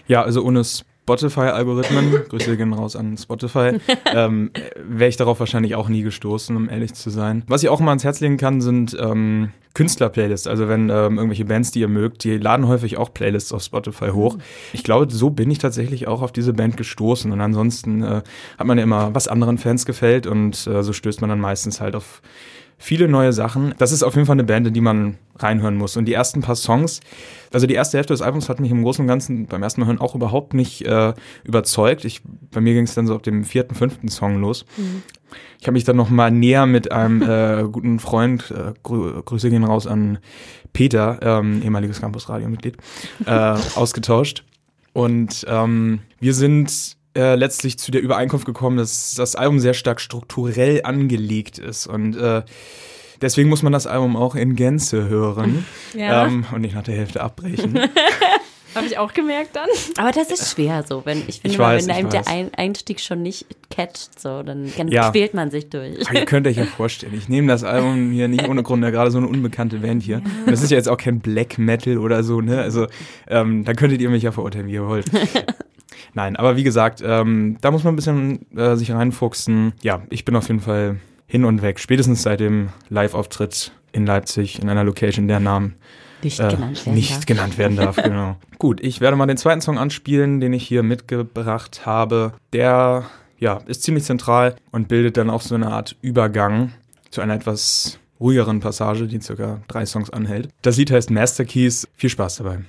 Ja, 0.07 0.23
also 0.23 0.43
ohne 0.43 0.63
Spotify-Algorithmen, 0.63 2.23
Grüße 2.29 2.57
gehen 2.57 2.73
raus 2.73 2.95
an 2.95 3.17
Spotify, 3.17 3.79
ähm, 4.13 4.51
wäre 4.75 5.09
ich 5.09 5.17
darauf 5.17 5.39
wahrscheinlich 5.39 5.75
auch 5.75 5.89
nie 5.89 6.01
gestoßen, 6.03 6.55
um 6.55 6.69
ehrlich 6.69 6.93
zu 6.93 7.09
sein. 7.09 7.43
Was 7.47 7.63
ich 7.63 7.69
auch 7.69 7.79
mal 7.79 7.91
ans 7.91 8.03
Herz 8.03 8.19
legen 8.19 8.37
kann, 8.37 8.61
sind 8.61 8.95
ähm, 8.99 9.51
Künstler-Playlists. 9.73 10.47
Also 10.47 10.67
wenn 10.67 10.89
ähm, 10.89 11.17
irgendwelche 11.17 11.45
Bands, 11.45 11.71
die 11.71 11.79
ihr 11.79 11.87
mögt, 11.87 12.23
die 12.23 12.37
laden 12.37 12.67
häufig 12.67 12.97
auch 12.97 13.13
Playlists 13.13 13.51
auf 13.51 13.63
Spotify 13.63 14.09
hoch. 14.09 14.37
Ich 14.73 14.83
glaube, 14.83 15.11
so 15.11 15.29
bin 15.29 15.49
ich 15.49 15.57
tatsächlich 15.57 16.07
auch 16.07 16.21
auf 16.21 16.31
diese 16.31 16.53
Band 16.53 16.77
gestoßen. 16.77 17.31
Und 17.31 17.41
ansonsten 17.41 18.03
äh, 18.03 18.21
hat 18.57 18.67
man 18.67 18.77
ja 18.77 18.83
immer, 18.83 19.13
was 19.15 19.27
anderen 19.27 19.57
Fans 19.57 19.85
gefällt 19.85 20.27
und 20.27 20.67
äh, 20.67 20.83
so 20.83 20.93
stößt 20.93 21.21
man 21.21 21.29
dann 21.29 21.39
meistens 21.39 21.81
halt 21.81 21.95
auf 21.95 22.21
viele 22.81 23.07
neue 23.07 23.31
Sachen. 23.31 23.75
Das 23.77 23.91
ist 23.91 24.03
auf 24.03 24.15
jeden 24.15 24.25
Fall 24.25 24.33
eine 24.35 24.43
Band, 24.43 24.67
in 24.67 24.73
die 24.73 24.81
man 24.81 25.17
reinhören 25.37 25.77
muss. 25.77 25.97
Und 25.97 26.05
die 26.05 26.13
ersten 26.13 26.41
paar 26.41 26.55
Songs, 26.55 26.99
also 27.53 27.67
die 27.67 27.75
erste 27.75 27.97
Hälfte 27.97 28.13
des 28.13 28.21
Albums 28.21 28.49
hat 28.49 28.59
mich 28.59 28.71
im 28.71 28.83
Großen 28.83 29.03
und 29.03 29.07
Ganzen 29.07 29.45
beim 29.45 29.61
ersten 29.61 29.81
Mal 29.81 29.87
hören 29.87 29.99
auch 29.99 30.15
überhaupt 30.15 30.53
nicht 30.53 30.85
äh, 30.85 31.13
überzeugt. 31.43 32.05
Ich, 32.05 32.21
bei 32.51 32.59
mir 32.59 32.73
ging 32.73 32.83
es 32.83 32.95
dann 32.95 33.05
so 33.05 33.15
ab 33.15 33.23
dem 33.23 33.43
vierten, 33.43 33.75
fünften 33.75 34.09
Song 34.09 34.41
los. 34.41 34.65
Ich 35.59 35.67
habe 35.67 35.73
mich 35.73 35.83
dann 35.83 35.95
noch 35.95 36.09
mal 36.09 36.31
näher 36.31 36.65
mit 36.65 36.91
einem 36.91 37.21
äh, 37.21 37.63
guten 37.71 37.99
Freund, 37.99 38.51
äh, 38.51 38.73
grü 38.81 39.21
Grüße 39.23 39.49
gehen 39.51 39.63
raus 39.63 39.85
an 39.85 40.17
Peter, 40.73 41.19
ähm, 41.21 41.61
ehemaliges 41.61 42.01
Campus-Radio-Mitglied, 42.01 42.77
äh, 43.25 43.31
ausgetauscht. 43.75 44.43
Und 44.93 45.45
ähm, 45.47 45.99
wir 46.19 46.33
sind 46.33 46.97
äh, 47.15 47.35
letztlich 47.35 47.77
zu 47.77 47.91
der 47.91 48.01
Übereinkunft 48.01 48.45
gekommen, 48.45 48.77
dass 48.77 49.15
das 49.15 49.35
Album 49.35 49.59
sehr 49.59 49.73
stark 49.73 49.99
strukturell 50.01 50.81
angelegt 50.83 51.57
ist. 51.57 51.87
Und 51.87 52.15
äh, 52.15 52.43
deswegen 53.21 53.49
muss 53.49 53.63
man 53.63 53.73
das 53.73 53.87
Album 53.87 54.15
auch 54.15 54.35
in 54.35 54.55
Gänze 54.55 55.07
hören 55.09 55.65
Ja. 55.95 56.25
ähm, 56.25 56.45
und 56.53 56.61
nicht 56.61 56.75
nach 56.75 56.83
der 56.83 56.95
Hälfte 56.95 57.21
abbrechen. 57.21 57.79
Habe 58.73 58.85
ich 58.85 58.97
auch 58.97 59.11
gemerkt 59.11 59.57
dann. 59.57 59.67
Aber 59.97 60.11
das 60.13 60.31
ist 60.31 60.49
schwer 60.53 60.85
so, 60.87 61.01
wenn 61.03 61.23
ich 61.27 61.41
finde, 61.41 61.49
Ich 61.55 61.59
weiß, 61.59 61.87
wenn 61.87 61.93
einem 61.93 62.07
ich 62.07 62.13
der. 62.13 62.27
Ein 62.29 62.51
Einstieg 62.55 63.01
schon 63.01 63.21
nicht 63.21 63.45
catcht, 63.69 64.17
so, 64.17 64.43
dann, 64.43 64.71
dann 64.77 64.87
Ja. 64.87 65.11
quält 65.11 65.33
man 65.33 65.51
sich 65.51 65.67
durch. 65.69 66.07
Aber 66.09 66.17
ihr 66.17 66.23
könnt 66.25 66.47
euch 66.47 66.55
ja 66.55 66.63
vorstellen, 66.63 67.13
ich 67.13 67.27
nehme 67.27 67.49
das 67.49 67.65
Album 67.65 68.11
hier 68.11 68.29
nicht 68.29 68.47
ohne 68.47 68.63
Grund, 68.63 68.81
ja, 68.81 68.89
gerade 68.89 69.11
so 69.11 69.17
eine 69.17 69.27
unbekannte 69.27 69.79
Band 69.79 70.03
hier. 70.03 70.21
Und 70.45 70.51
das 70.53 70.63
ist 70.63 70.71
ja 70.71 70.77
jetzt 70.77 70.87
auch 70.87 70.95
kein 70.95 71.19
Black 71.19 71.57
Metal 71.57 71.97
oder 71.97 72.23
so, 72.23 72.39
ne? 72.39 72.61
Also, 72.61 72.87
ähm, 73.27 73.65
da 73.65 73.73
könntet 73.73 73.99
ihr 73.99 74.09
mich 74.09 74.23
ja 74.23 74.31
verurteilen, 74.31 74.67
wie 74.67 74.73
ihr 74.75 74.87
wollt. 74.87 75.07
Nein, 76.13 76.35
aber 76.35 76.55
wie 76.55 76.63
gesagt, 76.63 77.01
ähm, 77.05 77.57
da 77.61 77.71
muss 77.71 77.83
man 77.83 77.93
ein 77.93 77.95
bisschen 77.95 78.45
äh, 78.57 78.75
sich 78.75 78.91
reinfuchsen. 78.91 79.73
Ja, 79.81 80.01
ich 80.09 80.25
bin 80.25 80.35
auf 80.35 80.47
jeden 80.47 80.59
Fall 80.61 80.97
hin 81.27 81.45
und 81.45 81.61
weg. 81.61 81.79
Spätestens 81.79 82.23
seit 82.23 82.39
dem 82.39 82.69
Live-Auftritt 82.89 83.71
in 83.93 84.05
Leipzig 84.05 84.61
in 84.61 84.69
einer 84.69 84.83
Location, 84.83 85.27
der 85.27 85.39
Namen 85.39 85.75
Nicht 86.23 86.39
äh, 86.39 86.49
genannt 86.49 86.85
werden 86.85 86.95
nicht 86.95 87.11
darf. 87.15 87.25
genannt 87.25 87.57
werden 87.57 87.77
darf. 87.77 87.95
Genau. 88.03 88.37
Gut, 88.59 88.81
ich 88.81 89.01
werde 89.01 89.17
mal 89.17 89.25
den 89.27 89.37
zweiten 89.37 89.61
Song 89.61 89.77
anspielen, 89.77 90.39
den 90.39 90.53
ich 90.53 90.67
hier 90.67 90.83
mitgebracht 90.83 91.85
habe. 91.85 92.33
Der 92.53 93.05
ja, 93.39 93.59
ist 93.65 93.83
ziemlich 93.83 94.03
zentral 94.03 94.55
und 94.71 94.87
bildet 94.87 95.17
dann 95.17 95.29
auch 95.29 95.41
so 95.41 95.55
eine 95.55 95.71
Art 95.71 95.95
Übergang 96.01 96.73
zu 97.09 97.21
einer 97.21 97.33
etwas 97.33 97.97
ruhigeren 98.19 98.59
Passage, 98.59 99.07
die 99.07 99.19
circa 99.19 99.61
drei 99.67 99.85
Songs 99.85 100.11
anhält. 100.11 100.49
Das 100.61 100.77
Lied 100.77 100.91
heißt 100.91 101.09
Master 101.09 101.43
Keys. 101.43 101.87
Viel 101.95 102.09
Spaß 102.09 102.37
dabei. 102.37 102.59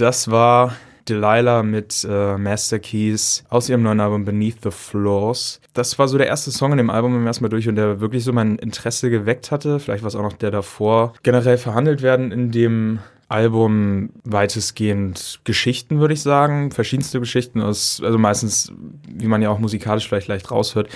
Das 0.00 0.30
war 0.30 0.76
Delilah 1.10 1.62
mit 1.62 2.06
äh, 2.08 2.38
Master 2.38 2.78
Keys 2.78 3.44
aus 3.50 3.68
ihrem 3.68 3.82
neuen 3.82 4.00
Album 4.00 4.24
Beneath 4.24 4.62
the 4.62 4.70
Floors. 4.70 5.60
Das 5.74 5.98
war 5.98 6.08
so 6.08 6.16
der 6.16 6.26
erste 6.26 6.50
Song 6.50 6.72
in 6.72 6.78
dem 6.78 6.88
Album 6.88 7.14
im 7.14 7.26
ersten 7.26 7.44
Mal 7.44 7.50
durch 7.50 7.68
und 7.68 7.76
der 7.76 8.00
wirklich 8.00 8.24
so 8.24 8.32
mein 8.32 8.56
Interesse 8.56 9.10
geweckt 9.10 9.50
hatte. 9.50 9.78
Vielleicht 9.78 10.02
war 10.02 10.08
es 10.08 10.16
auch 10.16 10.22
noch 10.22 10.32
der 10.32 10.50
davor. 10.50 11.12
Generell 11.22 11.58
verhandelt 11.58 12.00
werden 12.00 12.32
in 12.32 12.50
dem 12.50 13.00
Album 13.28 14.08
weitestgehend 14.24 15.40
Geschichten, 15.44 16.00
würde 16.00 16.14
ich 16.14 16.22
sagen. 16.22 16.70
Verschiedenste 16.70 17.20
Geschichten 17.20 17.60
aus, 17.60 18.00
also 18.02 18.16
meistens, 18.16 18.72
wie 19.06 19.26
man 19.26 19.42
ja 19.42 19.50
auch 19.50 19.58
musikalisch 19.58 20.08
vielleicht 20.08 20.28
leicht 20.28 20.50
raushört, 20.50 20.88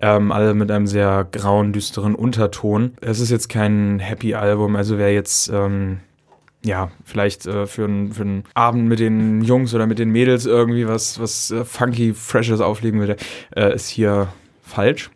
ähm, 0.00 0.30
alle 0.30 0.54
mit 0.54 0.70
einem 0.70 0.86
sehr 0.86 1.26
grauen, 1.32 1.72
düsteren 1.72 2.14
Unterton. 2.14 2.92
Es 3.00 3.18
ist 3.18 3.30
jetzt 3.30 3.48
kein 3.48 3.98
Happy-Album, 3.98 4.76
also 4.76 4.98
wer 4.98 5.12
jetzt 5.12 5.50
ähm, 5.52 5.98
ja, 6.64 6.90
vielleicht 7.04 7.46
äh, 7.46 7.66
für 7.66 7.84
einen 7.84 8.12
für 8.12 8.22
einen 8.22 8.44
Abend 8.54 8.88
mit 8.88 8.98
den 9.00 9.42
Jungs 9.42 9.74
oder 9.74 9.86
mit 9.86 9.98
den 9.98 10.10
Mädels 10.10 10.46
irgendwie 10.46 10.86
was, 10.86 11.18
was 11.20 11.50
äh, 11.50 11.64
funky, 11.64 12.14
freshes 12.14 12.60
auflegen 12.60 13.00
würde, 13.00 13.16
äh, 13.56 13.74
ist 13.74 13.88
hier 13.88 14.28
falsch. 14.62 15.10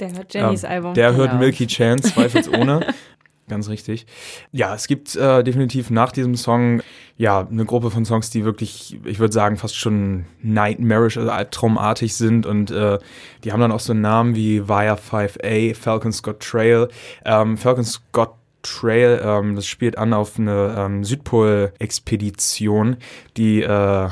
Der 0.00 0.12
hört 0.12 0.34
Jennys 0.34 0.64
Ähm, 0.64 0.70
Album. 0.70 0.94
Der 0.94 1.14
hört 1.14 1.30
Genau. 1.30 1.40
Milky 1.42 1.66
Chance, 1.66 2.12
zweifelsohne. 2.12 2.86
Ganz 3.48 3.68
richtig. 3.68 4.06
Ja, 4.52 4.74
es 4.74 4.86
gibt 4.86 5.14
äh, 5.16 5.42
definitiv 5.42 5.90
nach 5.90 6.12
diesem 6.12 6.36
Song 6.36 6.80
ja 7.18 7.46
eine 7.46 7.64
Gruppe 7.64 7.90
von 7.90 8.04
Songs, 8.04 8.30
die 8.30 8.44
wirklich, 8.44 8.98
ich 9.04 9.18
würde 9.18 9.32
sagen, 9.34 9.56
fast 9.56 9.76
schon 9.76 10.24
nightmarish, 10.42 11.18
also 11.18 11.30
albtraumartig 11.30 12.14
sind 12.14 12.46
und 12.46 12.70
äh, 12.70 12.98
die 13.44 13.52
haben 13.52 13.60
dann 13.60 13.72
auch 13.72 13.80
so 13.80 13.94
Namen 13.94 14.36
wie 14.36 14.68
Via 14.68 14.94
5A, 14.94 15.74
Falcon 15.74 16.12
Scott 16.12 16.40
Trail. 16.40 16.88
Ähm, 17.24 17.58
Falcon 17.58 17.84
Scott 17.84 18.34
Trail, 18.62 19.20
ähm, 19.24 19.56
das 19.56 19.66
spielt 19.66 19.98
an 19.98 20.12
auf 20.12 20.38
eine 20.38 20.74
ähm, 20.78 21.04
Südpol-Expedition, 21.04 22.96
die 23.36 23.62
äh, 23.62 24.08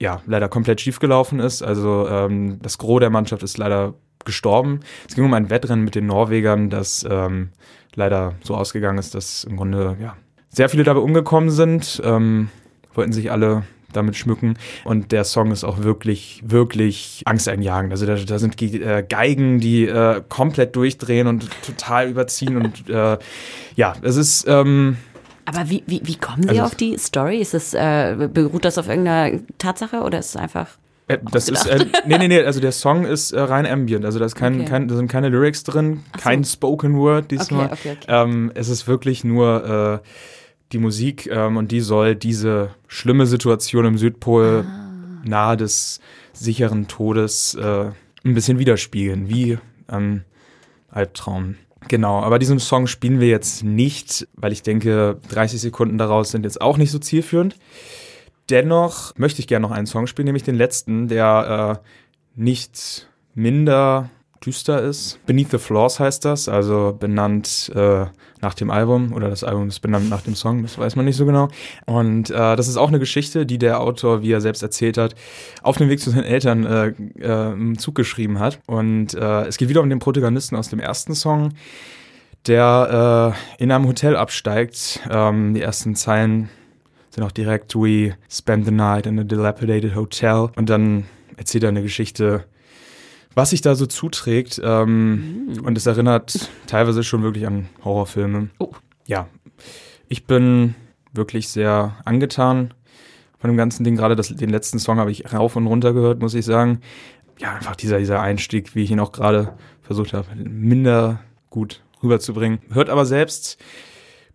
ja 0.00 0.22
leider 0.26 0.48
komplett 0.48 0.80
schiefgelaufen 0.80 1.40
ist. 1.40 1.62
Also 1.62 2.08
ähm, 2.08 2.58
das 2.62 2.78
Gros 2.78 3.00
der 3.00 3.10
Mannschaft 3.10 3.42
ist 3.42 3.58
leider 3.58 3.94
gestorben. 4.24 4.80
Es 5.08 5.14
ging 5.14 5.24
um 5.24 5.34
ein 5.34 5.50
Wettrennen 5.50 5.84
mit 5.84 5.94
den 5.94 6.06
Norwegern, 6.06 6.70
das 6.70 7.06
ähm, 7.08 7.50
leider 7.94 8.34
so 8.42 8.54
ausgegangen 8.54 8.98
ist, 8.98 9.14
dass 9.14 9.44
im 9.44 9.56
Grunde 9.56 9.96
ja, 10.00 10.16
sehr 10.48 10.68
viele 10.68 10.84
dabei 10.84 11.00
umgekommen 11.00 11.50
sind, 11.50 12.00
ähm, 12.04 12.48
wollten 12.94 13.12
sich 13.12 13.30
alle 13.30 13.64
damit 13.92 14.16
schmücken. 14.16 14.54
Und 14.84 15.12
der 15.12 15.24
Song 15.24 15.50
ist 15.52 15.64
auch 15.64 15.82
wirklich, 15.82 16.42
wirklich 16.44 17.22
angsteinjagend. 17.24 17.92
Also 17.92 18.06
da, 18.06 18.14
da 18.16 18.38
sind 18.38 18.56
Ge 18.56 18.82
äh, 18.82 19.02
Geigen, 19.08 19.60
die 19.60 19.86
äh, 19.86 20.22
komplett 20.28 20.76
durchdrehen 20.76 21.26
und 21.26 21.48
total 21.64 22.08
überziehen. 22.08 22.56
Und 22.56 22.88
äh, 22.88 23.18
ja, 23.76 23.92
es 24.02 24.16
ist. 24.16 24.46
Ähm, 24.48 24.96
Aber 25.44 25.68
wie, 25.70 25.82
wie, 25.86 26.00
wie 26.04 26.16
kommen 26.16 26.42
Sie 26.44 26.50
Also- 26.50 26.62
auf 26.62 26.74
die 26.74 26.96
Story? 26.98 27.38
Ist 27.38 27.54
es, 27.54 27.74
äh, 27.74 28.28
beruht 28.32 28.64
das 28.64 28.78
auf 28.78 28.88
irgendeiner 28.88 29.38
Tatsache 29.58 30.00
oder 30.02 30.18
ist 30.18 30.30
es 30.30 30.36
einfach. 30.36 30.68
Äh, 31.08 31.18
das 31.32 31.48
ist, 31.48 31.66
äh, 31.66 31.86
nee, 32.06 32.18
nee, 32.18 32.28
nee, 32.28 32.40
also 32.44 32.60
der 32.60 32.70
Song 32.70 33.04
ist 33.04 33.32
äh, 33.32 33.40
rein 33.40 33.66
ambient, 33.66 34.04
also 34.04 34.20
da, 34.20 34.26
ist 34.26 34.36
kein, 34.36 34.60
Okay. 34.60 34.64
kein, 34.70 34.86
da 34.86 34.94
sind 34.94 35.10
keine 35.10 35.28
Lyrics 35.28 35.64
drin, 35.64 36.04
so. 36.14 36.22
kein 36.22 36.44
Spoken 36.44 36.96
Word 36.96 37.32
diesmal. 37.32 37.64
Okay, 37.66 37.74
okay, 37.74 37.96
okay. 38.02 38.06
Ähm, 38.06 38.52
es 38.54 38.68
ist 38.68 38.86
wirklich 38.86 39.24
nur 39.24 40.00
äh, 40.04 40.06
die 40.72 40.78
Musik 40.78 41.28
ähm, 41.30 41.56
und 41.56 41.72
die 41.72 41.80
soll 41.80 42.14
diese 42.14 42.70
schlimme 42.86 43.26
Situation 43.26 43.84
im 43.84 43.98
Südpol 43.98 44.64
Ah. 44.66 45.22
nahe 45.24 45.56
des 45.56 46.00
sicheren 46.32 46.88
Todes 46.88 47.54
äh, 47.54 47.90
ein 48.24 48.34
bisschen 48.34 48.58
widerspiegeln, 48.58 49.28
wie 49.28 49.58
ähm, 49.90 50.22
Albtraum. 50.88 51.56
Genau, 51.88 52.20
aber 52.20 52.38
diesen 52.38 52.58
Song 52.58 52.86
spielen 52.86 53.20
wir 53.20 53.28
jetzt 53.28 53.64
nicht, 53.64 54.28
weil 54.34 54.52
ich 54.52 54.62
denke, 54.62 55.18
30 55.30 55.60
Sekunden 55.60 55.98
daraus 55.98 56.30
sind 56.30 56.44
jetzt 56.44 56.60
auch 56.60 56.76
nicht 56.76 56.90
so 56.90 56.98
zielführend. 56.98 57.56
Dennoch 58.50 59.16
möchte 59.16 59.40
ich 59.40 59.46
gerne 59.46 59.66
noch 59.66 59.70
einen 59.70 59.86
Song 59.86 60.06
spielen, 60.06 60.26
nämlich 60.26 60.42
den 60.42 60.56
letzten, 60.56 61.08
der 61.08 61.80
äh, 61.80 62.40
nicht 62.40 63.08
minder 63.34 64.10
düster 64.44 64.82
ist. 64.82 65.18
Beneath 65.26 65.50
the 65.50 65.58
Floors 65.58 66.00
heißt 66.00 66.24
das, 66.24 66.48
also 66.48 66.96
benannt 66.98 67.70
äh, 67.74 68.06
nach 68.40 68.54
dem 68.54 68.70
Album 68.70 69.12
oder 69.12 69.28
das 69.28 69.44
Album 69.44 69.68
ist 69.68 69.80
benannt 69.80 70.08
nach 70.08 70.22
dem 70.22 70.34
Song, 70.34 70.62
das 70.62 70.78
weiß 70.78 70.96
man 70.96 71.04
nicht 71.04 71.16
so 71.16 71.26
genau. 71.26 71.48
Und 71.86 72.30
äh, 72.30 72.56
das 72.56 72.66
ist 72.66 72.76
auch 72.76 72.88
eine 72.88 72.98
Geschichte, 72.98 73.44
die 73.44 73.58
der 73.58 73.80
Autor, 73.80 74.22
wie 74.22 74.32
er 74.32 74.40
selbst 74.40 74.62
erzählt 74.62 74.96
hat, 74.96 75.14
auf 75.62 75.76
dem 75.76 75.88
Weg 75.88 76.00
zu 76.00 76.10
seinen 76.10 76.24
Eltern 76.24 76.64
äh, 76.64 76.88
äh, 77.20 77.52
im 77.52 77.78
Zug 77.78 77.94
geschrieben 77.94 78.38
hat. 78.38 78.60
Und 78.66 79.14
äh, 79.14 79.46
es 79.46 79.58
geht 79.58 79.68
wieder 79.68 79.82
um 79.82 79.90
den 79.90 79.98
Protagonisten 79.98 80.56
aus 80.56 80.70
dem 80.70 80.80
ersten 80.80 81.14
Song, 81.14 81.50
der 82.46 83.34
äh, 83.58 83.62
in 83.62 83.70
einem 83.70 83.86
Hotel 83.86 84.16
absteigt. 84.16 85.00
Ähm, 85.10 85.52
die 85.52 85.60
ersten 85.60 85.94
Zeilen 85.94 86.48
sind 87.10 87.24
auch 87.24 87.32
direkt, 87.32 87.74
we 87.74 88.14
spend 88.30 88.64
the 88.64 88.70
night 88.70 89.06
in 89.06 89.18
a 89.18 89.24
dilapidated 89.24 89.94
hotel. 89.94 90.48
Und 90.56 90.70
dann 90.70 91.04
erzählt 91.36 91.64
er 91.64 91.68
eine 91.68 91.82
Geschichte, 91.82 92.44
was 93.34 93.50
sich 93.50 93.60
da 93.60 93.74
so 93.74 93.86
zuträgt. 93.86 94.60
Ähm, 94.62 95.58
Und 95.62 95.76
es 95.76 95.86
erinnert 95.86 96.50
teilweise 96.66 97.02
schon 97.02 97.22
wirklich 97.22 97.46
an 97.46 97.68
Horrorfilme. 97.84 98.50
Oh. 98.58 98.72
Ja, 99.06 99.28
ich 100.08 100.26
bin 100.26 100.74
wirklich 101.12 101.48
sehr 101.48 101.96
angetan 102.04 102.74
von 103.38 103.50
dem 103.50 103.56
ganzen 103.56 103.84
Ding. 103.84 103.96
Gerade 103.96 104.16
das, 104.16 104.28
den 104.28 104.50
letzten 104.50 104.78
Song 104.78 104.98
habe 104.98 105.10
ich 105.10 105.32
rauf 105.32 105.56
und 105.56 105.66
runter 105.66 105.92
gehört, 105.92 106.20
muss 106.20 106.34
ich 106.34 106.44
sagen. 106.44 106.80
Ja, 107.38 107.54
einfach 107.54 107.76
dieser, 107.76 107.98
dieser 107.98 108.20
Einstieg, 108.20 108.74
wie 108.74 108.82
ich 108.82 108.90
ihn 108.90 109.00
auch 109.00 109.12
gerade 109.12 109.54
versucht 109.82 110.12
habe, 110.12 110.28
minder 110.36 111.20
gut 111.48 111.82
rüberzubringen. 112.02 112.60
Hört 112.72 112.90
aber 112.90 113.06
selbst 113.06 113.58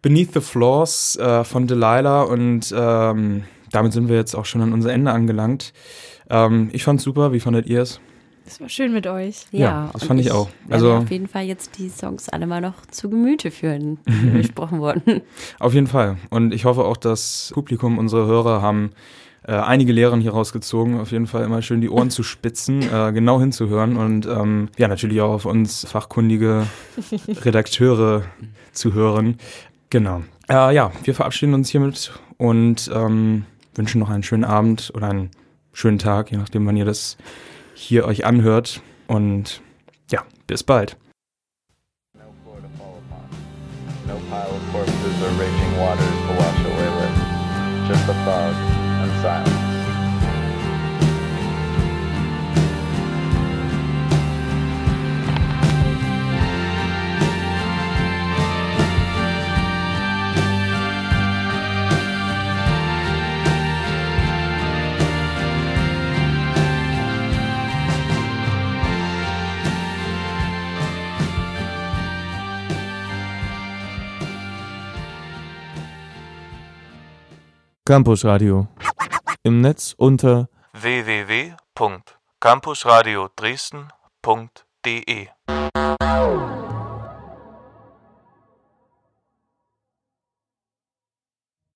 Beneath 0.01 0.33
the 0.33 0.41
Floors 0.41 1.15
äh, 1.17 1.43
von 1.43 1.67
Delilah 1.67 2.23
und 2.23 2.73
ähm, 2.75 3.43
damit 3.71 3.93
sind 3.93 4.09
wir 4.09 4.15
jetzt 4.15 4.35
auch 4.35 4.45
schon 4.45 4.61
an 4.61 4.73
unser 4.73 4.91
Ende 4.91 5.11
angelangt. 5.11 5.73
Ähm, 6.29 6.69
ich 6.73 6.83
fand's 6.83 7.03
super, 7.03 7.31
wie 7.31 7.39
fandet 7.39 7.67
ihr 7.67 7.81
es? 7.81 7.99
Das 8.45 8.61
war 8.61 8.69
schön 8.69 8.93
mit 8.93 9.07
euch. 9.07 9.47
Ja, 9.51 9.89
das 9.91 10.03
und 10.03 10.07
fand 10.07 10.19
ich 10.21 10.31
auch. 10.31 10.49
werde 10.67 10.73
Also- 10.75 10.93
auf 10.93 11.11
jeden 11.11 11.27
Fall 11.27 11.45
jetzt 11.45 11.77
die 11.79 11.89
Songs 11.89 12.29
alle 12.29 12.45
mal 12.47 12.61
noch 12.61 12.85
zu 12.91 13.09
Gemüte 13.09 13.49
führen, 13.51 13.97
die 14.07 14.29
besprochen 14.37 14.79
wurden. 14.79 15.21
Auf 15.59 15.73
jeden 15.73 15.87
Fall. 15.87 16.17
Und 16.29 16.53
ich 16.53 16.65
hoffe 16.65 16.83
auch, 16.85 16.97
das 16.97 17.51
Publikum, 17.53 17.97
unsere 17.97 18.27
Hörer 18.27 18.61
haben 18.61 18.91
äh, 19.47 19.51
einige 19.53 19.91
Lehren 19.93 20.21
hier 20.21 20.31
rausgezogen. 20.31 20.99
Auf 20.99 21.11
jeden 21.11 21.27
Fall 21.27 21.43
immer 21.43 21.61
schön 21.63 21.81
die 21.81 21.89
Ohren 21.89 22.09
zu 22.11 22.21
spitzen, 22.23 22.81
äh, 22.93 23.11
genau 23.13 23.39
hinzuhören 23.39 23.97
und 23.97 24.25
ähm, 24.27 24.69
ja, 24.77 24.87
natürlich 24.87 25.21
auch 25.21 25.33
auf 25.33 25.45
uns 25.45 25.85
fachkundige 25.87 26.67
Redakteure 27.27 28.23
zu 28.71 28.93
hören. 28.93 29.37
Genau. 29.89 30.21
Äh, 30.49 30.73
ja, 30.75 30.91
wir 31.03 31.15
verabschieden 31.15 31.53
uns 31.53 31.69
hiermit 31.69 32.11
und 32.37 32.89
ähm, 32.93 33.45
wünschen 33.75 33.99
noch 33.99 34.09
einen 34.09 34.23
schönen 34.23 34.43
Abend 34.43 34.91
oder 34.95 35.09
einen 35.09 35.31
schönen 35.73 35.99
Tag, 35.99 36.31
je 36.31 36.37
nachdem, 36.37 36.65
wann 36.65 36.77
ihr 36.77 36.85
das 36.85 37.17
hier 37.75 38.05
euch 38.05 38.25
anhört. 38.25 38.81
Und 39.07 39.61
ja, 40.09 40.23
bis 40.47 40.63
bald. 40.63 40.97
Just 47.87 48.07
the 48.07 48.13
fog 48.25 48.55
and 48.55 49.11
silence. 49.21 49.64
Campus 77.87 78.25
Radio. 78.25 78.67
Im 79.43 79.61
Netz 79.61 79.93
unter 79.95 80.49
www.campusradio 80.73 83.29
Dresden.de 83.35 85.27